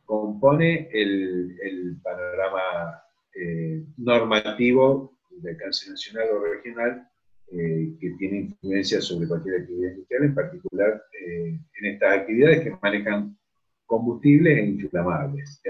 compone 0.05 0.89
el, 0.93 1.97
panorama 2.01 3.03
eh, 3.35 3.83
normativo 3.97 5.17
de 5.29 5.51
alcance 5.51 5.89
nacional 5.89 6.29
o 6.31 6.39
regional 6.39 7.07
eh, 7.51 7.93
que 7.99 8.09
tiene 8.17 8.37
influencia 8.39 9.01
sobre 9.01 9.27
cualquier 9.27 9.61
actividad 9.61 9.91
industrial, 9.91 10.23
en 10.23 10.35
particular 10.35 11.03
eh, 11.21 11.59
en 11.79 11.85
estas 11.85 12.17
actividades 12.19 12.61
que 12.61 12.77
manejan 12.81 13.37
combustibles 13.85 14.57
e 14.57 14.65
inflamables 14.65 15.61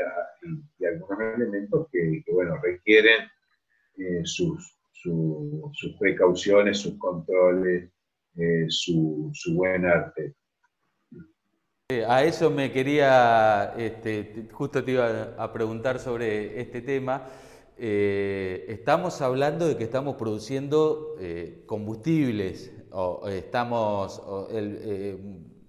y, 0.79 0.85
algunos 0.85 1.35
elementos 1.35 1.87
que, 1.91 2.23
bueno, 2.31 2.55
requieren 2.63 3.27
sus, 4.23 4.77
sus 4.93 5.95
precauciones, 5.99 6.79
sus 6.79 6.97
controles, 6.97 7.89
eh, 8.37 8.65
su, 8.69 9.31
buen 9.55 9.85
arte. 9.85 10.35
Eh, 11.89 12.05
a 12.07 12.23
eso 12.23 12.51
me 12.51 12.71
quería, 12.71 13.73
este, 13.75 14.47
justo 14.51 14.83
te 14.83 14.91
iba 14.91 15.33
a 15.37 15.51
preguntar 15.51 15.97
sobre 15.99 16.61
este 16.61 16.81
tema. 16.81 17.27
Eh, 17.79 18.65
estamos 18.69 19.21
hablando 19.21 19.67
de 19.67 19.77
que 19.77 19.83
estamos 19.83 20.15
produciendo 20.15 21.15
combustibles, 21.65 22.71
o 22.91 23.27
estamos, 23.27 24.21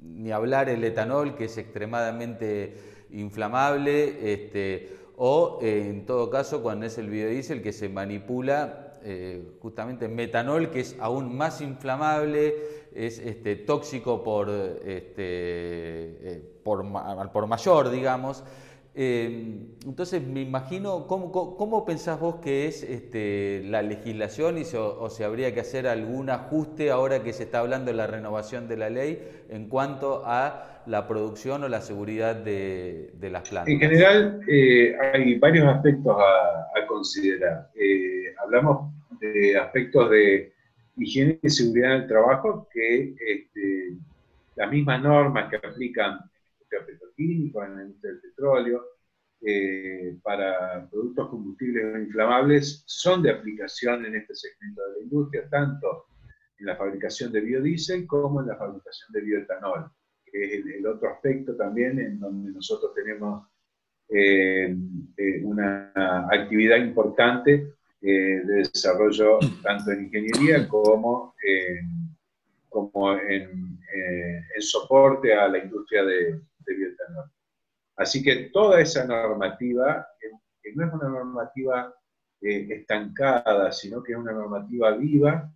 ni 0.00 0.30
hablar 0.30 0.68
el 0.68 0.84
etanol, 0.84 1.36
que 1.36 1.44
es 1.44 1.58
extremadamente 1.58 2.74
inflamable, 3.10 4.32
este, 4.32 4.96
o 5.16 5.58
en 5.62 6.06
todo 6.06 6.30
caso 6.30 6.62
cuando 6.62 6.86
es 6.86 6.96
el 6.98 7.10
biodiesel 7.10 7.62
que 7.62 7.72
se 7.72 7.88
manipula 7.88 8.88
eh, 9.04 9.42
justamente 9.60 10.08
metanol, 10.08 10.70
que 10.70 10.80
es 10.80 10.96
aún 10.98 11.36
más 11.36 11.60
inflamable, 11.60 12.56
es 12.92 13.18
este, 13.18 13.54
tóxico 13.54 14.24
por, 14.24 14.50
este, 14.50 15.22
eh, 15.22 16.42
por, 16.64 16.84
mayor, 17.46 17.90
digamos. 17.90 18.42
Eh, 19.00 19.54
entonces, 19.86 20.20
me 20.26 20.40
imagino, 20.40 21.06
¿cómo, 21.06 21.84
pensás 21.86 22.18
vos 22.18 22.40
que 22.42 22.66
es 22.66 22.82
este, 22.82 23.62
la 23.64 23.80
legislación 23.80 24.58
y 24.58 24.62
o 24.74 25.08
se 25.08 25.22
habría 25.22 25.54
que 25.54 25.60
hacer 25.60 25.86
algún 25.86 26.30
ajuste 26.30 26.90
ahora 26.90 27.22
que 27.22 27.32
se 27.32 27.44
está 27.44 27.60
hablando 27.60 27.92
de 27.92 27.96
la 27.96 28.08
renovación 28.08 28.66
de 28.66 28.76
la 28.76 28.90
ley 28.90 29.22
en 29.50 29.68
cuanto 29.68 30.24
a 30.26 30.82
la 30.86 31.06
producción 31.06 31.62
o 31.62 31.68
la 31.68 31.80
seguridad 31.80 32.34
de, 32.34 33.12
las 33.20 33.48
plantas? 33.48 33.72
En 33.72 33.78
general, 33.78 34.40
hay 35.14 35.38
varios 35.38 35.68
aspectos 35.68 36.16
a, 36.18 36.86
considerar. 36.88 37.70
hablamos 38.42 38.92
de 39.20 39.56
aspectos 39.58 40.10
de 40.10 40.52
higiene 40.96 41.38
y 41.40 41.50
seguridad 41.50 41.94
en 41.94 42.02
el 42.02 42.08
trabajo 42.08 42.68
que 42.72 43.14
este, 43.24 43.92
las 44.56 44.68
mismas 44.68 45.00
normas 45.00 45.48
que 45.50 45.56
aplican 45.56 46.18
en 46.70 46.78
la 46.80 47.07
petroquímica, 47.18 47.66
en 47.66 47.76
la 47.76 47.82
industria 47.82 48.12
del 48.12 48.20
petróleo, 48.20 48.84
eh, 49.40 50.16
para 50.22 50.88
productos 50.90 51.28
combustibles 51.28 52.06
inflamables 52.06 52.82
son 52.86 53.22
de 53.22 53.30
aplicación 53.30 54.04
en 54.04 54.16
este 54.16 54.34
segmento 54.34 54.82
de 54.82 54.96
la 54.96 55.02
industria, 55.04 55.48
tanto 55.48 56.06
en 56.58 56.66
la 56.66 56.76
fabricación 56.76 57.30
de 57.32 57.40
biodiesel 57.40 58.06
como 58.06 58.40
en 58.40 58.48
la 58.48 58.56
fabricación 58.56 59.12
de 59.12 59.20
bioetanol, 59.20 59.90
que 60.24 60.44
es 60.44 60.66
el, 60.66 60.86
otro 60.86 61.10
aspecto 61.10 61.54
también 61.54 62.00
en 62.00 62.18
donde 62.18 62.50
nosotros 62.50 62.92
tenemos 62.94 63.46
eh, 64.08 64.76
eh, 65.16 65.44
una 65.44 65.92
actividad 66.30 66.78
importante 66.78 67.74
de 68.00 68.40
desarrollo 68.44 69.40
tanto 69.62 69.90
en 69.90 70.04
ingeniería 70.04 70.68
como 70.68 71.34
como 72.68 73.16
en, 73.18 73.76
soporte 74.60 75.32
a 75.34 75.48
la 75.48 75.58
industria 75.58 76.04
de, 76.04 76.40
Así 77.96 78.22
que 78.22 78.50
toda 78.52 78.80
esa 78.80 79.04
normativa, 79.04 80.06
que, 80.20 80.28
no 80.74 80.86
es 80.86 80.92
una 80.92 81.08
normativa 81.08 81.94
eh, 82.40 82.68
estancada, 82.70 83.72
sino 83.72 84.02
que 84.02 84.12
es 84.12 84.18
una 84.18 84.32
normativa 84.32 84.92
viva 84.92 85.50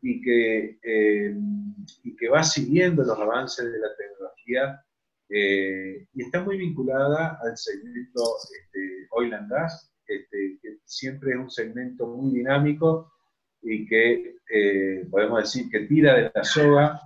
y 0.00 0.22
que, 0.22 0.78
que 0.80 2.28
va 2.28 2.42
siguiendo 2.44 3.02
los 3.02 3.18
avances 3.18 3.64
de 3.72 3.78
la 3.78 3.88
tecnología 3.96 4.84
y 5.30 6.22
está 6.22 6.42
muy 6.42 6.56
vinculada 6.56 7.38
al 7.42 7.56
segmento 7.56 8.22
este, 8.44 9.08
oil 9.10 9.34
and 9.34 9.50
gas 9.50 9.92
este, 10.08 10.58
que 10.62 10.78
siempre 10.86 11.32
es 11.32 11.36
un 11.36 11.50
segmento 11.50 12.06
muy 12.06 12.32
dinámico 12.32 13.12
y 13.60 13.86
que 13.86 14.36
eh, 14.50 15.06
podemos 15.10 15.42
decir 15.42 15.70
que 15.70 15.80
tira 15.80 16.14
de 16.14 16.32
la 16.34 16.44
soga 16.44 16.98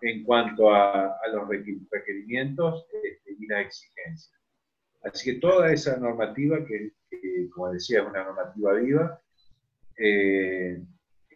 en 0.00 0.24
cuanto 0.24 0.74
a, 0.74 1.14
los 1.32 1.46
requerimientos 1.90 2.86
este, 3.04 3.25
y 3.38 3.46
la 3.46 3.60
exigencia. 3.60 4.36
Así 5.02 5.32
que 5.32 5.40
toda 5.40 5.72
esa 5.72 5.96
normativa, 5.98 6.64
que, 6.64 6.92
como 7.54 7.72
decía 7.72 8.00
es 8.00 8.08
una 8.08 8.24
normativa 8.24 8.74
viva, 8.74 9.20
eh, 9.98 10.82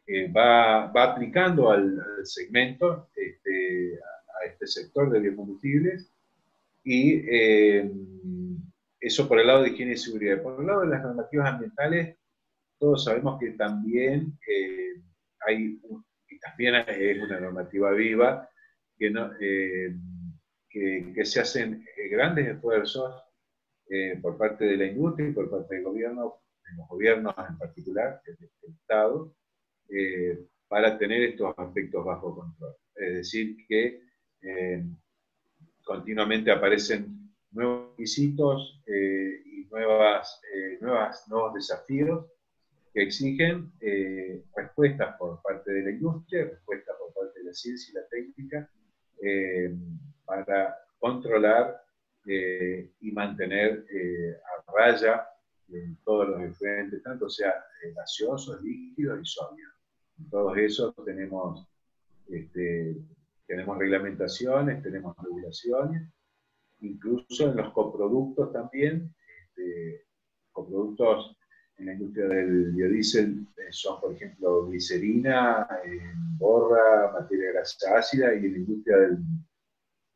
eh, 0.06 0.32
va, 0.32 0.86
va, 0.88 1.12
aplicando 1.12 1.70
al, 1.70 2.02
segmento, 2.24 3.08
este, 3.14 3.98
a, 3.98 4.46
este 4.46 4.66
sector 4.66 5.10
de 5.10 5.20
biocombustibles 5.20 6.10
y 6.82 7.22
eso 9.00 9.26
por 9.26 9.40
el 9.40 9.46
lado 9.46 9.62
de 9.62 9.70
higiene 9.70 9.92
y 9.92 9.96
seguridad. 9.96 10.42
Por 10.42 10.60
el 10.60 10.66
lado 10.66 10.82
de 10.82 10.88
las 10.88 11.02
normativas 11.02 11.52
ambientales, 11.52 12.16
todos 12.78 13.04
sabemos 13.04 13.38
que 13.40 13.50
también 13.52 14.38
eh, 14.46 15.00
hay, 15.46 15.80
también 16.40 16.74
es 16.88 17.22
una 17.22 17.40
normativa 17.40 17.92
viva, 17.92 18.48
que, 18.98 19.10
no, 19.10 19.30
eh, 20.72 21.12
que, 21.12 21.24
se 21.24 21.40
hacen 21.40 21.84
eh, 21.96 22.08
grandes 22.08 22.46
esfuerzos 22.46 23.24
por 24.22 24.38
parte 24.38 24.66
de 24.66 24.76
la 24.76 24.86
industria 24.86 25.28
y 25.28 25.32
por 25.32 25.50
parte 25.50 25.74
del 25.74 25.82
gobierno, 25.82 26.36
de 26.64 26.76
los 26.76 26.86
gobiernos 26.86 27.34
en 27.48 27.58
particular, 27.58 28.22
del, 28.24 28.36
Estado, 28.72 29.34
para 30.68 30.96
tener 30.96 31.22
estos 31.22 31.52
aspectos 31.58 32.04
bajo 32.04 32.36
control. 32.36 32.76
Es 32.94 33.14
decir, 33.14 33.56
que 33.66 34.00
eh, 34.42 34.84
continuamente 35.82 36.52
aparecen 36.52 37.34
nuevos 37.50 37.90
requisitos 37.96 38.80
eh, 38.86 39.42
y 39.44 39.64
nuevas, 39.64 40.40
nuevas, 40.80 41.26
nuevos 41.26 41.54
desafíos 41.54 42.26
que 42.94 43.02
exigen 43.02 43.72
respuestas 44.54 45.16
por 45.18 45.42
parte 45.42 45.72
de 45.72 45.82
la 45.82 45.90
industria, 45.90 46.44
respuestas 46.44 46.94
por 46.96 47.12
parte 47.12 47.40
de 47.40 47.46
la 47.46 47.52
ciencia 47.54 47.90
y 47.90 47.94
la 47.94 48.08
técnica, 48.08 48.70
para 50.30 50.78
controlar 50.98 51.82
y 52.24 53.10
mantener 53.12 53.84
a 54.44 54.72
raya 54.72 55.26
todos 56.04 56.28
los 56.28 56.42
diferentes, 56.42 57.02
tanto 57.02 57.28
sea 57.28 57.52
gaseosos, 57.94 58.62
líquidos 58.62 59.20
y 59.20 59.24
sólidos. 59.24 59.72
En 60.18 60.30
todos 60.30 60.56
esos 60.58 60.94
tenemos, 61.04 61.66
este, 62.28 62.96
tenemos 63.46 63.78
reglamentaciones, 63.78 64.82
tenemos 64.82 65.16
regulaciones, 65.16 66.08
incluso 66.80 67.50
en 67.50 67.56
los 67.56 67.72
coproductos 67.72 68.52
también, 68.52 69.12
este, 69.42 70.04
coproductos 70.52 71.36
en 71.78 71.86
la 71.86 71.92
industria 71.94 72.28
del 72.28 72.72
biodiesel 72.72 73.46
eh, 73.56 73.68
son, 73.70 74.00
por 74.00 74.12
ejemplo, 74.12 74.66
glicerina, 74.66 75.66
borra, 76.38 77.10
materia 77.12 77.52
grasa 77.52 77.96
ácida, 77.96 78.34
y 78.34 78.46
en 78.46 78.52
la 78.52 78.58
industria 78.58 78.96
del, 78.98 79.18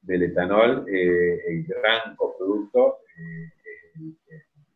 del 0.05 0.23
etanol, 0.23 0.87
eh, 0.89 1.41
el 1.49 1.65
gran 1.65 2.17
coproducto, 2.17 2.99
eh, 3.19 4.15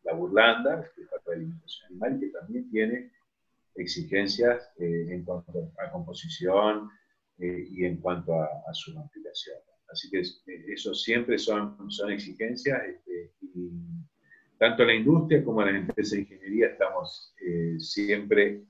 la 0.04 0.14
burlanda, 0.14 0.90
que 0.94 1.02
es 1.02 1.08
parte 1.08 1.30
de 1.30 1.36
alimentación 1.36 1.86
animal, 1.90 2.20
que 2.20 2.28
también 2.28 2.70
tiene 2.70 3.10
exigencias 3.78 4.70
eh, 4.78 5.06
en 5.10 5.24
cuanto 5.24 5.72
a 5.78 5.90
composición 5.90 6.90
eh, 7.38 7.66
y 7.70 7.84
en 7.84 7.98
cuanto 7.98 8.34
a, 8.34 8.72
su 8.72 8.98
aplicación. 8.98 9.56
Así 9.90 10.10
que 10.10 10.20
eh, 10.20 10.64
eso 10.68 10.94
siempre 10.94 11.38
son, 11.38 11.90
son 11.90 12.10
exigencias 12.10 12.80
este, 12.86 13.32
y 13.54 13.70
tanto 14.58 14.84
la 14.84 14.94
industria 14.94 15.44
como 15.44 15.62
la 15.62 15.76
empresa 15.76 16.16
de 16.16 16.22
ingeniería 16.22 16.68
estamos 16.68 17.32
siempre 17.78 18.64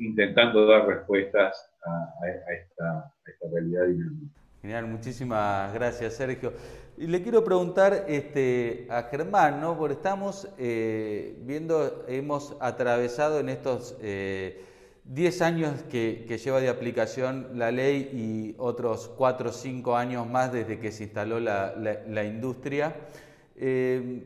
intentando 0.00 0.66
dar 0.66 0.86
respuestas 0.86 1.72
a, 1.84 2.52
esta, 2.52 2.84
a 3.00 3.30
esta 3.30 3.48
realidad 3.50 3.86
dinámica. 3.86 4.37
Genial, 4.60 4.88
muchísimas 4.88 5.72
gracias 5.72 6.14
Sergio. 6.14 6.52
Y 6.96 7.06
le 7.06 7.22
quiero 7.22 7.44
preguntar 7.44 8.06
este, 8.08 8.88
a 8.90 9.04
Germán, 9.04 9.60
¿no? 9.60 9.78
porque 9.78 9.94
estamos 9.94 10.48
eh, 10.58 11.38
viendo, 11.42 12.04
hemos 12.08 12.56
atravesado 12.58 13.38
en 13.38 13.50
estos 13.50 13.96
10 14.00 14.02
eh, 14.02 15.44
años 15.44 15.84
que, 15.88 16.26
lleva 16.44 16.60
de 16.60 16.68
aplicación 16.68 17.50
la 17.54 17.70
ley 17.70 18.10
y 18.12 18.56
otros 18.58 19.08
4 19.16 19.50
o 19.50 19.52
5 19.52 19.94
años 19.94 20.28
más 20.28 20.52
desde 20.52 20.80
que 20.80 20.90
se 20.90 21.04
instaló 21.04 21.38
la, 21.38 22.24
industria. 22.24 22.96
Eh, 23.54 24.24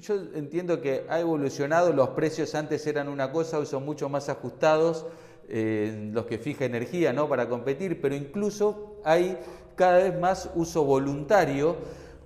yo 0.00 0.16
entiendo 0.34 0.80
que 0.80 1.06
ha 1.08 1.20
evolucionado, 1.20 1.92
los 1.92 2.08
precios 2.10 2.56
antes 2.56 2.84
eran 2.88 3.08
una 3.08 3.30
cosa, 3.30 3.60
hoy 3.60 3.66
son 3.66 3.84
mucho 3.84 4.08
más 4.08 4.28
ajustados. 4.28 5.06
Eh, 5.52 6.10
los 6.12 6.26
que 6.26 6.38
fija 6.38 6.64
energía 6.64 7.12
¿no? 7.12 7.28
para 7.28 7.48
competir, 7.48 8.00
pero 8.00 8.14
incluso 8.14 9.00
hay 9.04 9.36
cada 9.74 9.98
vez 9.98 10.16
más 10.16 10.48
uso 10.54 10.84
voluntario. 10.84 11.74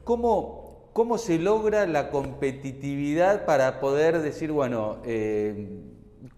¿Cómo, 0.04 0.90
cómo 0.93 1.16
se 1.16 1.38
logra 1.38 1.87
la 1.87 2.11
competitividad 2.11 3.47
para 3.47 3.81
poder 3.81 4.20
decir, 4.20 4.53
bueno, 4.53 4.98
eh, 5.07 5.70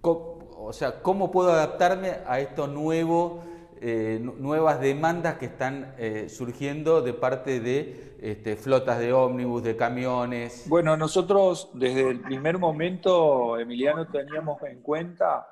o 0.00 0.72
sea, 0.72 1.02
cómo 1.02 1.32
puedo 1.32 1.50
adaptarme 1.50 2.18
a 2.24 2.38
esto 2.38 2.68
nuevo? 2.68 3.42
Eh, 3.78 4.18
nuevas 4.22 4.80
demandas 4.80 5.34
que 5.34 5.46
están 5.46 5.94
surgiendo 6.28 7.02
de 7.02 7.12
parte 7.12 7.60
de 7.60 8.14
este, 8.22 8.56
flotas 8.56 8.98
de 9.00 9.12
ómnibus, 9.12 9.62
de 9.62 9.76
camiones. 9.76 10.64
Bueno, 10.66 10.96
nosotros 10.96 11.68
desde 11.74 12.08
el 12.08 12.20
primer 12.20 12.58
momento, 12.58 13.58
Emiliano, 13.58 14.06
teníamos 14.06 14.62
en 14.62 14.80
cuenta 14.80 15.46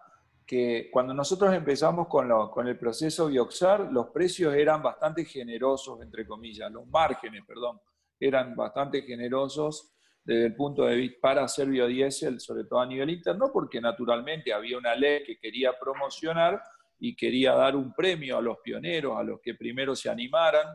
que 0.46 0.90
cuando 0.92 1.14
nosotros 1.14 1.54
empezamos 1.54 2.06
con, 2.08 2.28
con, 2.50 2.68
el 2.68 2.78
proceso 2.78 3.28
Bioxar, 3.28 3.90
los 3.90 4.08
precios 4.08 4.54
eran 4.54 4.82
bastante 4.82 5.24
generosos, 5.24 6.02
entre 6.02 6.26
comillas, 6.26 6.70
los 6.70 6.86
márgenes, 6.86 7.42
perdón, 7.46 7.80
eran 8.20 8.54
bastante 8.54 9.02
generosos 9.02 9.94
desde 10.24 10.46
el 10.46 10.54
punto 10.54 10.84
de 10.84 10.96
vista 10.96 11.18
para 11.20 11.44
hacer 11.44 11.68
biodiesel, 11.68 12.40
sobre 12.40 12.64
todo 12.64 12.80
a 12.80 12.86
nivel 12.86 13.10
interno, 13.10 13.50
porque 13.52 13.80
naturalmente 13.80 14.52
había 14.52 14.78
una 14.78 14.94
ley 14.94 15.22
que 15.24 15.38
quería 15.38 15.78
promocionar 15.78 16.62
y 16.98 17.14
quería 17.14 17.52
dar 17.52 17.76
un 17.76 17.92
premio 17.94 18.38
a 18.38 18.42
los 18.42 18.58
pioneros, 18.58 19.18
a 19.18 19.22
los 19.22 19.40
que 19.40 19.54
primero 19.54 19.94
se 19.94 20.08
animaran. 20.08 20.66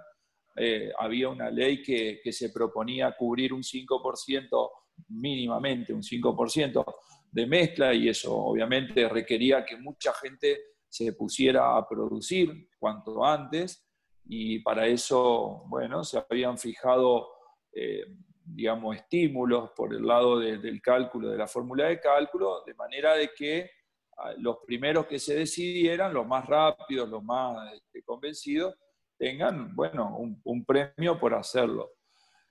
Eh, 0.56 0.92
había 0.98 1.30
una 1.30 1.50
ley 1.50 1.82
que, 1.82 2.20
que 2.24 2.32
se 2.32 2.50
proponía 2.52 3.16
cubrir 3.18 3.54
un 3.54 3.64
5% 3.64 4.70
mínimamente, 5.10 5.94
un 5.94 6.04
5% 6.04 6.86
de 7.32 7.46
mezcla 7.46 7.94
y 7.94 8.10
eso 8.10 8.36
obviamente 8.36 9.08
requería 9.08 9.66
que 9.66 9.78
mucha 9.78 10.14
gente 10.14 10.60
se 10.88 11.14
pusiera 11.14 11.78
a 11.78 11.88
producir 11.88 12.70
cuanto 12.80 13.24
antes 13.24 13.86
y 14.32 14.60
para 14.60 14.86
eso, 14.86 15.64
bueno, 15.68 16.04
se 16.04 16.20
habían 16.20 16.58
fijado, 16.58 17.30
eh, 17.74 18.06
digamos, 18.44 18.96
estímulos 18.96 19.72
por 19.72 19.94
el 19.94 20.06
lado 20.06 20.40
del 20.40 20.82
cálculo, 20.82 21.30
de 21.30 21.38
la 21.38 21.48
fórmula 21.48 21.88
de 21.88 22.00
cálculo, 22.00 22.64
de 22.64 22.76
manera 22.76 23.16
de 23.16 23.32
que 23.36 23.72
ah, 24.18 24.34
los 24.38 24.58
primeros 24.68 25.08
que 25.08 25.18
se 25.18 25.36
decidieran, 25.36 26.14
los 26.14 26.28
más 26.28 26.46
rápidos, 26.46 27.10
los 27.10 27.24
más 27.24 27.74
este, 27.74 28.04
convencidos, 28.04 28.76
tengan, 29.18 29.76
bueno, 29.76 30.16
un, 30.18 30.66
premio 30.66 31.20
por 31.20 31.34
hacerlo. 31.34 31.92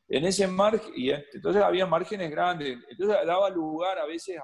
En 0.09 0.25
ese 0.25 0.49
margen, 0.49 0.93
y 0.97 1.11
entonces 1.11 1.63
había 1.63 1.87
márgenes 1.87 2.31
grandes, 2.31 2.77
entonces 2.91 3.25
daba 3.25 3.49
lugar 3.51 3.99
a 3.99 4.07
veces 4.07 4.37
a, 4.39 4.43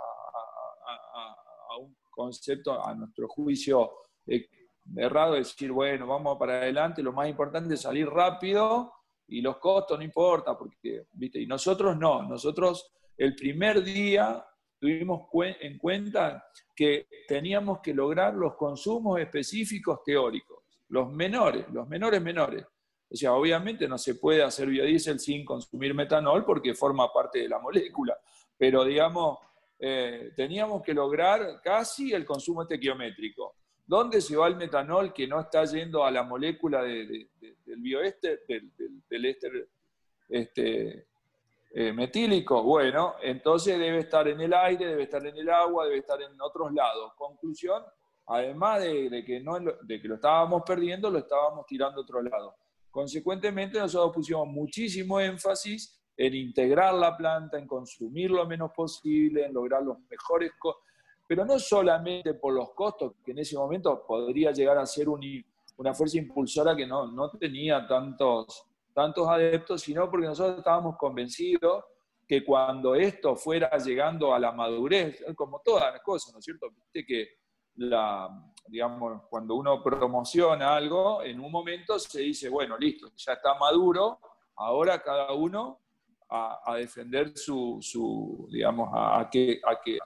un 1.81 1.97
concepto, 2.11 2.85
a 2.85 2.95
nuestro 2.95 3.29
juicio, 3.29 3.91
eh, 4.27 4.49
errado, 4.97 5.35
decir, 5.35 5.73
bueno, 5.73 6.07
vamos 6.07 6.39
para 6.39 6.55
adelante, 6.55 7.03
lo 7.03 7.13
más 7.13 7.29
importante 7.29 7.75
es 7.75 7.81
salir 7.81 8.09
rápido 8.09 8.93
y 9.27 9.41
los 9.41 9.57
costos 9.57 9.99
no 9.99 10.05
importa, 10.05 10.57
porque, 10.57 11.07
¿viste? 11.13 11.41
Y 11.41 11.47
nosotros 11.47 11.97
no, 11.97 12.23
nosotros 12.23 12.93
el 13.17 13.35
primer 13.35 13.83
día 13.83 14.45
tuvimos 14.79 15.29
en 15.61 15.79
cuenta 15.79 16.45
que 16.75 17.07
teníamos 17.27 17.81
que 17.81 17.95
lograr 17.95 18.35
los 18.35 18.55
consumos 18.55 19.19
específicos 19.21 20.03
teóricos, 20.05 20.65
los 20.89 21.11
menores, 21.11 21.67
los 21.73 21.89
menores 21.89 22.21
menores. 22.21 22.67
O 23.11 23.17
sea, 23.17 23.33
obviamente 23.33 23.87
no 23.89 23.97
se 23.97 24.17
puede 24.17 24.43
hacer 24.43 24.69
biodiesel 24.69 25.21
sin 25.21 25.45
consumir 25.45 25.95
metanol 25.95 26.45
porque 26.45 26.75
forma 26.75 27.13
parte 27.13 27.41
de 27.41 27.49
la 27.49 27.59
molécula, 27.61 28.19
pero 28.59 28.85
digamos, 28.85 29.39
eh, 29.79 30.33
teníamos 30.37 30.83
que 30.83 30.95
lograr 30.95 31.61
casi 31.63 32.13
el 32.13 32.25
consumo 32.25 32.63
estequiométrico. 32.63 33.57
¿Dónde 33.87 34.21
se 34.21 34.37
va 34.37 34.49
el 34.49 34.57
metanol 34.57 35.13
que 35.13 35.27
no 35.27 35.41
está 35.41 35.65
yendo 35.65 36.05
a 36.05 36.11
la 36.11 36.23
molécula 36.23 36.83
del 36.83 37.29
bioéster, 37.67 38.41
del, 38.49 38.73
del, 39.09 39.25
éster 39.27 39.69
este, 40.29 41.07
eh, 41.75 41.93
metílico? 41.93 42.63
Bueno, 42.63 43.17
entonces 43.21 43.79
debe 43.79 43.99
estar 43.99 44.27
en 44.27 44.41
el 44.41 44.55
aire, 44.55 44.87
debe 44.87 45.03
estar 45.03 45.27
en 45.27 45.37
el 45.37 45.51
agua, 45.51 45.85
debe 45.85 45.99
estar 45.99 46.21
en 46.23 46.41
otros 46.41 46.73
lados. 46.73 47.13
Conclusión, 47.15 47.83
además 48.27 48.81
de, 48.81 49.23
que, 49.27 49.41
no, 49.41 49.59
de 49.61 50.01
que 50.01 50.09
lo 50.09 50.15
estábamos 50.15 50.63
perdiendo, 50.65 51.11
lo 51.11 51.19
estábamos 51.19 51.67
tirando 51.67 52.01
a 52.01 52.05
otro 52.05 52.23
lado. 52.23 52.55
Consecuentemente, 52.91 53.79
nosotros 53.79 54.15
pusimos 54.15 54.47
muchísimo 54.47 55.21
énfasis 55.21 56.01
en 56.17 56.35
integrar 56.35 56.95
la 56.95 57.17
planta, 57.17 57.59
en 57.59 57.67
consumir 57.67 58.31
lo 58.31 58.47
menos 58.47 58.71
posible, 58.73 59.47
en 59.47 59.55
lograr 59.55 59.83
los 59.83 59.99
mejores 60.09 60.53
costos, 60.59 60.85
pero 61.27 61.45
no 61.45 61.59
solamente 61.59 62.35
por 62.35 62.53
los 62.53 62.71
costos, 62.73 63.15
que 63.25 63.33
en 63.33 63.39
ese 63.39 63.57
momento 63.57 64.05
podría 64.07 64.53
llegar 64.53 64.79
a 64.79 64.87
ser 64.87 65.09
una 65.09 65.95
fuerza 65.95 66.19
impulsora 66.19 66.77
que 66.77 66.87
no, 66.87 67.07
no 67.07 67.31
tenía 67.31 67.87
tantos, 67.87 68.67
tantos 68.93 69.27
adeptos, 69.29 69.83
sino 69.83 70.09
porque 70.11 70.27
nosotros 70.27 70.59
estábamos 70.59 70.97
convencidos 70.97 71.85
que 72.27 72.45
cuando 72.45 72.95
esto 72.95 73.37
fuera 73.37 73.77
llegando 73.79 74.35
a 74.35 74.39
la 74.39 74.53
madurez, 74.53 75.25
como 75.35 75.61
todas 75.61 75.93
las 75.93 76.03
cosas, 76.03 76.33
¿no 76.33 76.39
es 76.39 76.45
cierto? 76.45 76.71
Viste 76.71 77.05
que 77.05 77.29
la, 77.77 78.31
digamos, 78.67 79.23
cuando 79.29 79.57
uno 79.57 79.83
promociona 79.83 80.77
algo, 80.77 81.23
en 81.23 81.41
un 81.41 81.51
momento 81.51 81.99
se 81.99 82.21
dice, 82.21 82.49
bueno, 82.49 82.79
listo, 82.79 83.11
ya 83.17 83.33
está 83.35 83.55
maduro, 83.55 84.21
ahora 84.57 85.03
cada 85.03 85.33
uno 85.33 85.81
a, 86.35 86.77
defender 86.77 87.37
su, 87.37 87.79
su 87.81 88.49
digamos, 88.51 88.91
a, 88.93 89.29
que, 89.31 89.61
a, 89.65 89.81
que, 89.83 89.99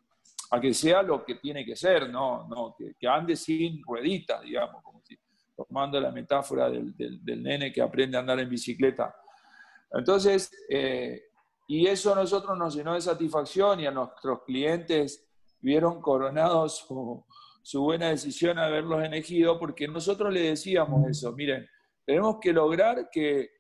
a 0.50 0.60
que 0.60 0.74
sea 0.74 1.02
lo 1.02 1.24
que 1.24 1.36
tiene 1.36 1.64
que 1.64 1.74
ser, 1.74 2.10
no, 2.10 2.46
no 2.48 2.76
que, 2.76 3.08
ande 3.08 3.34
sin 3.36 3.82
rueditas, 3.82 4.42
digamos, 4.42 4.82
como 4.82 5.00
si, 5.02 5.18
tomando 5.56 6.00
la 6.00 6.10
metáfora 6.10 6.70
del, 6.70 6.94
del, 6.96 7.42
nene 7.42 7.72
que 7.72 7.80
aprende 7.80 8.16
a 8.16 8.20
andar 8.20 8.38
en 8.40 8.48
bicicleta. 8.48 9.14
Entonces, 9.92 10.50
eh, 10.68 11.22
y 11.66 11.86
eso 11.86 12.12
a 12.12 12.16
nosotros 12.16 12.56
nos 12.58 12.74
llenó 12.74 12.94
de 12.94 13.00
satisfacción 13.00 13.80
y 13.80 13.86
a 13.86 13.90
nuestros 13.90 14.42
clientes 14.44 15.26
vieron 15.60 16.00
coronados 16.00 16.78
su, 16.78 17.24
su 17.62 17.82
buena 17.82 18.10
decisión 18.10 18.58
haberlos 18.58 19.02
elegido, 19.02 19.58
porque 19.58 19.88
nosotros 19.88 20.32
le 20.32 20.42
decíamos 20.42 21.08
eso, 21.08 21.32
miren, 21.32 21.68
tenemos 22.04 22.38
que 22.40 22.52
lograr 22.52 23.08
que, 23.10 23.57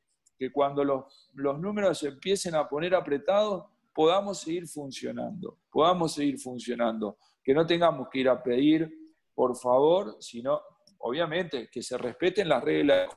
cuando 0.52 0.84
los, 0.84 1.30
los 1.34 1.58
números 1.58 1.98
se 1.98 2.08
empiecen 2.08 2.54
a 2.54 2.68
poner 2.68 2.94
apretados, 2.94 3.64
podamos 3.92 4.38
seguir 4.38 4.68
funcionando, 4.68 5.58
podamos 5.70 6.14
seguir 6.14 6.38
funcionando, 6.38 7.18
que 7.42 7.52
no 7.52 7.66
tengamos 7.66 8.08
que 8.08 8.20
ir 8.20 8.28
a 8.28 8.40
pedir, 8.40 8.88
por 9.34 9.56
favor, 9.56 10.16
sino, 10.20 10.60
obviamente, 10.98 11.68
que 11.68 11.82
se 11.82 11.98
respeten 11.98 12.48
las 12.48 12.62
reglas, 12.62 13.08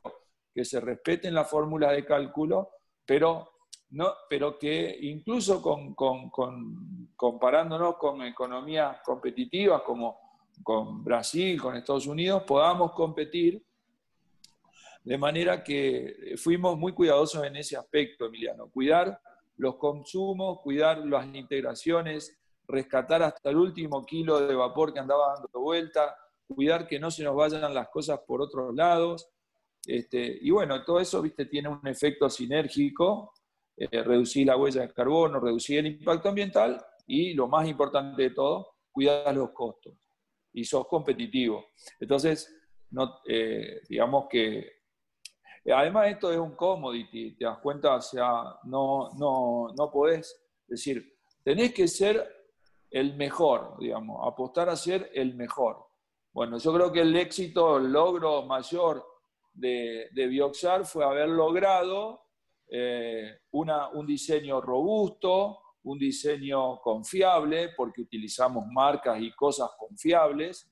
que 0.53 0.65
se 0.65 0.79
respeten 0.79 1.33
las 1.33 1.49
fórmulas 1.49 1.91
de 1.91 2.03
cálculo, 2.03 2.69
pero, 3.05 3.49
no, 3.91 4.07
pero 4.29 4.57
que 4.57 4.97
incluso 5.01 5.61
con, 5.61 5.93
comparándonos 7.15 7.97
con 7.97 8.21
economías 8.23 9.01
competitivas 9.03 9.83
como 9.83 10.17
con 10.63 11.03
Brasil, 11.03 11.61
con 11.61 11.75
Estados 11.75 12.07
Unidos, 12.07 12.43
podamos 12.43 12.91
competir. 12.93 13.63
De 15.03 15.17
manera 15.17 15.63
que 15.63 16.35
fuimos 16.37 16.77
muy 16.77 16.93
cuidadosos 16.93 17.43
en 17.43 17.55
ese 17.55 17.75
aspecto, 17.75 18.25
Emiliano. 18.25 18.69
Cuidar 18.69 19.19
los 19.57 19.75
consumos, 19.75 20.59
cuidar 20.61 20.99
las 20.99 21.25
integraciones, 21.33 22.37
rescatar 22.67 23.23
hasta 23.23 23.49
el 23.49 23.57
último 23.57 24.05
kilo 24.05 24.39
de 24.47 24.55
vapor 24.55 24.93
que 24.93 24.99
andaba 24.99 25.33
dando 25.33 25.49
vuelta, 25.59 26.15
cuidar 26.47 26.87
que 26.87 26.99
no 26.99 27.11
se 27.11 27.23
nos 27.23 27.35
vayan 27.35 27.73
las 27.73 27.89
cosas 27.89 28.19
por 28.25 28.41
otros 28.41 28.73
lados. 28.75 29.29
Este, 29.85 30.37
y 30.41 30.51
bueno, 30.51 30.83
todo 30.83 30.99
eso 30.99 31.21
¿viste? 31.21 31.45
tiene 31.45 31.69
un 31.69 31.85
efecto 31.87 32.29
sinérgico, 32.29 33.33
eh, 33.77 34.03
reducir 34.03 34.47
la 34.47 34.57
huella 34.57 34.81
de 34.81 34.93
carbono, 34.93 35.39
reducir 35.39 35.79
el 35.79 35.87
impacto 35.87 36.29
ambiental 36.29 36.83
y 37.07 37.33
lo 37.33 37.47
más 37.47 37.67
importante 37.67 38.21
de 38.21 38.29
todo, 38.31 38.75
cuidar 38.91 39.35
los 39.35 39.51
costos 39.51 39.95
y 40.53 40.63
sos 40.63 40.87
competitivo. 40.87 41.65
Entonces, 41.99 42.53
no, 42.91 43.19
eh, 43.27 43.81
digamos 43.87 44.25
que, 44.29 44.80
además 45.69 46.09
esto 46.09 46.31
es 46.31 46.39
un 46.39 46.55
commodity, 46.55 47.35
te 47.35 47.45
das 47.45 47.59
cuenta, 47.59 47.95
o 47.95 48.01
sea, 48.01 48.57
no, 48.63 49.09
no, 49.17 49.67
no 49.77 49.91
podés 49.91 50.41
decir, 50.67 51.17
tenés 51.43 51.73
que 51.73 51.87
ser 51.87 52.27
el 52.89 53.15
mejor, 53.15 53.77
digamos, 53.79 54.19
apostar 54.25 54.69
a 54.69 54.75
ser 54.75 55.11
el 55.13 55.35
mejor. 55.35 55.85
Bueno, 56.33 56.57
yo 56.57 56.73
creo 56.73 56.91
que 56.91 57.01
el 57.01 57.15
éxito, 57.15 57.77
el 57.77 57.91
logro 57.91 58.43
mayor 58.43 59.05
de, 59.53 60.07
de 60.13 60.27
Bioxar 60.27 60.85
fue 60.85 61.05
haber 61.05 61.29
logrado 61.29 62.21
eh, 62.69 63.39
una, 63.51 63.89
un 63.89 64.07
diseño 64.07 64.61
robusto, 64.61 65.59
un 65.83 65.97
diseño 65.97 66.79
confiable, 66.79 67.69
porque 67.75 68.01
utilizamos 68.01 68.65
marcas 68.71 69.21
y 69.21 69.31
cosas 69.33 69.71
confiables, 69.77 70.71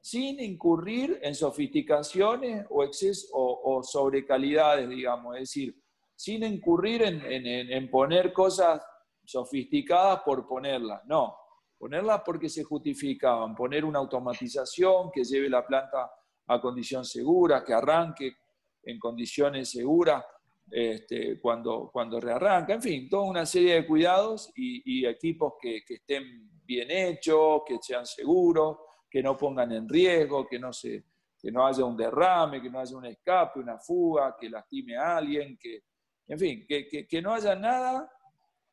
sin 0.00 0.40
incurrir 0.40 1.18
en 1.22 1.34
sofisticaciones 1.34 2.66
o, 2.70 2.82
exceso, 2.84 3.28
o, 3.32 3.82
sobrecalidades, 3.82 4.88
digamos, 4.88 5.34
es 5.36 5.42
decir, 5.42 5.76
sin 6.16 6.42
incurrir 6.44 7.02
en, 7.02 7.90
poner 7.90 8.32
cosas 8.32 8.82
sofisticadas 9.24 10.20
por 10.22 10.46
ponerlas, 10.46 11.02
no, 11.06 11.36
ponerlas 11.78 12.22
porque 12.24 12.48
se 12.48 12.64
justificaban, 12.64 13.54
poner 13.54 13.84
una 13.84 13.98
automatización 13.98 15.10
que 15.10 15.24
lleve 15.24 15.48
la 15.48 15.66
planta 15.66 16.10
a 16.46 16.60
condición 16.60 17.04
segura, 17.04 17.64
que 17.64 17.72
arranque 17.72 18.36
en 18.82 18.98
condiciones 18.98 19.70
seguras, 19.70 20.24
este, 20.70 21.40
cuando, 21.40 21.90
cuando 21.92 22.20
rearranca, 22.20 22.74
en 22.74 22.82
fin, 22.82 23.08
toda 23.08 23.24
una 23.24 23.44
serie 23.44 23.74
de 23.74 23.86
cuidados 23.86 24.52
y, 24.54 25.04
equipos 25.04 25.54
que, 25.60 25.82
estén 25.88 26.62
bien 26.64 26.90
hechos, 26.90 27.62
que 27.66 27.78
sean 27.80 28.06
seguros, 28.06 28.76
que 29.10 29.22
no 29.22 29.36
pongan 29.36 29.72
en 29.72 29.88
riesgo, 29.88 30.46
que 30.46 30.58
no, 30.58 30.72
se, 30.72 31.04
que 31.38 31.50
no 31.50 31.66
haya 31.66 31.84
un 31.84 31.96
derrame, 31.96 32.62
que 32.62 32.70
no 32.70 32.78
haya 32.78 32.96
un 32.96 33.06
escape, 33.06 33.58
una 33.58 33.78
fuga, 33.78 34.36
que 34.38 34.48
lastime 34.48 34.96
a 34.96 35.16
alguien, 35.16 35.58
que, 35.58 35.84
en 36.28 36.38
fin, 36.38 36.64
que, 36.68 36.86
que, 37.08 37.22
no 37.22 37.34
haya 37.34 37.54
nada 37.56 38.10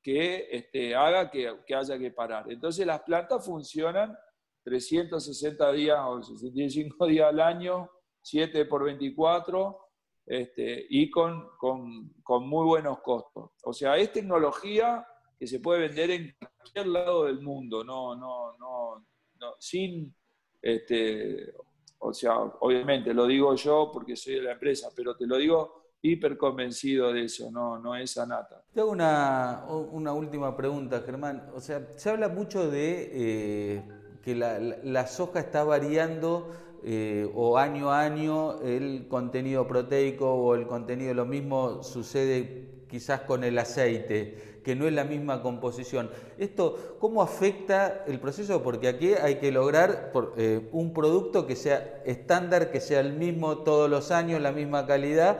que 0.02 0.48
este, 0.52 0.96
haga 0.96 1.30
que, 1.32 1.52
que 1.66 1.76
haya 1.76 1.98
que 1.98 2.12
parar. 2.12 2.52
Entonces 2.52 2.86
las 2.86 3.02
plantas 3.02 3.44
funcionan 3.44 4.16
360 4.64 5.72
días 5.72 6.00
o 6.06 6.22
65 6.22 7.06
días 7.08 7.30
al 7.30 7.40
año, 7.40 7.90
7 8.22 8.66
por 8.66 8.84
24, 8.84 9.80
este, 10.26 10.86
y 10.90 11.10
con, 11.10 11.48
con, 11.58 12.14
con, 12.22 12.48
muy 12.48 12.66
buenos 12.66 13.00
costos. 13.00 13.52
O 13.64 13.72
sea, 13.72 13.96
es 13.96 14.12
tecnología 14.12 15.08
que 15.40 15.48
se 15.48 15.62
puede 15.62 15.88
vender 15.88 16.12
en 16.12 16.36
cualquier 16.58 16.88
lado 16.88 17.26
del 17.26 17.40
mundo, 17.42 17.84
no, 17.84 18.14
no, 18.16 18.58
no, 18.58 19.08
no 19.40 19.56
sin, 19.58 20.14
este, 20.62 21.54
o 22.00 22.14
sea, 22.14 22.38
obviamente 22.38 23.14
lo 23.14 23.26
digo 23.26 23.56
yo 23.56 23.90
porque 23.94 24.16
soy 24.16 24.36
de 24.36 24.42
la 24.42 24.52
empresa, 24.54 24.90
pero 24.96 25.16
te 25.16 25.26
lo 25.26 25.38
digo 25.38 25.84
hiper 26.02 26.38
convencido 26.38 27.12
de 27.12 27.26
eso, 27.26 27.50
no, 27.52 27.80
no 27.80 27.96
es 27.96 28.18
anata. 28.18 28.64
Te 28.72 28.80
hago 28.80 28.92
una, 28.92 29.66
una 29.68 30.14
última 30.14 30.56
pregunta, 30.56 31.02
Germán. 31.06 31.50
O 31.54 31.60
sea, 31.60 31.86
se 31.96 32.10
habla 32.10 32.30
mucho 32.30 32.70
de 32.70 33.10
eh, 33.12 33.84
que 34.24 34.36
la, 34.36 34.60
la 34.60 35.08
soja 35.08 35.40
está 35.40 35.64
variando 35.64 36.52
eh, 36.84 37.30
o 37.34 37.58
año 37.58 37.92
a 37.92 38.02
año 38.02 38.62
el 38.62 39.08
contenido 39.08 39.68
proteico 39.68 40.32
o 40.32 40.56
el 40.56 40.68
contenido, 40.68 41.14
lo 41.14 41.26
mismo 41.26 41.84
sucede 41.84 42.86
quizás 42.88 43.22
con 43.22 43.44
el 43.44 43.58
aceite, 43.58 44.57
que 44.68 44.76
no 44.76 44.86
es 44.86 44.92
la 44.92 45.06
misma 45.06 45.42
composición. 45.42 46.10
¿Esto 46.38 46.98
cómo 47.00 47.22
afecta 47.22 48.04
el 48.06 48.20
proceso? 48.20 48.62
Porque 48.64 48.90
aquí 48.90 49.14
hay 49.14 49.36
que 49.36 49.50
lograr 49.50 50.12
eh, 50.36 50.68
un 50.74 50.92
producto 50.92 51.48
que 51.48 51.56
sea 51.56 52.02
estándar, 52.06 52.70
que 52.70 52.82
sea 52.82 53.00
el 53.00 53.14
mismo 53.14 53.60
todos 53.60 53.90
los 53.90 54.12
años, 54.12 54.42
la 54.42 54.52
misma 54.52 54.86
calidad, 54.86 55.40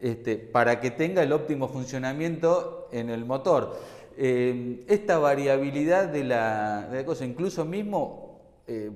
este, 0.00 0.38
para 0.38 0.80
que 0.80 0.90
tenga 0.90 1.22
el 1.22 1.32
óptimo 1.32 1.68
funcionamiento 1.68 2.88
en 2.90 3.10
el 3.10 3.24
motor. 3.24 3.76
Eh, 4.16 4.84
esta 4.88 5.18
variabilidad 5.18 6.08
de 6.08 6.24
la, 6.24 6.88
cosa, 7.06 7.24
incluso 7.24 7.64
mismo, 7.64 8.40
eh, 8.66 8.90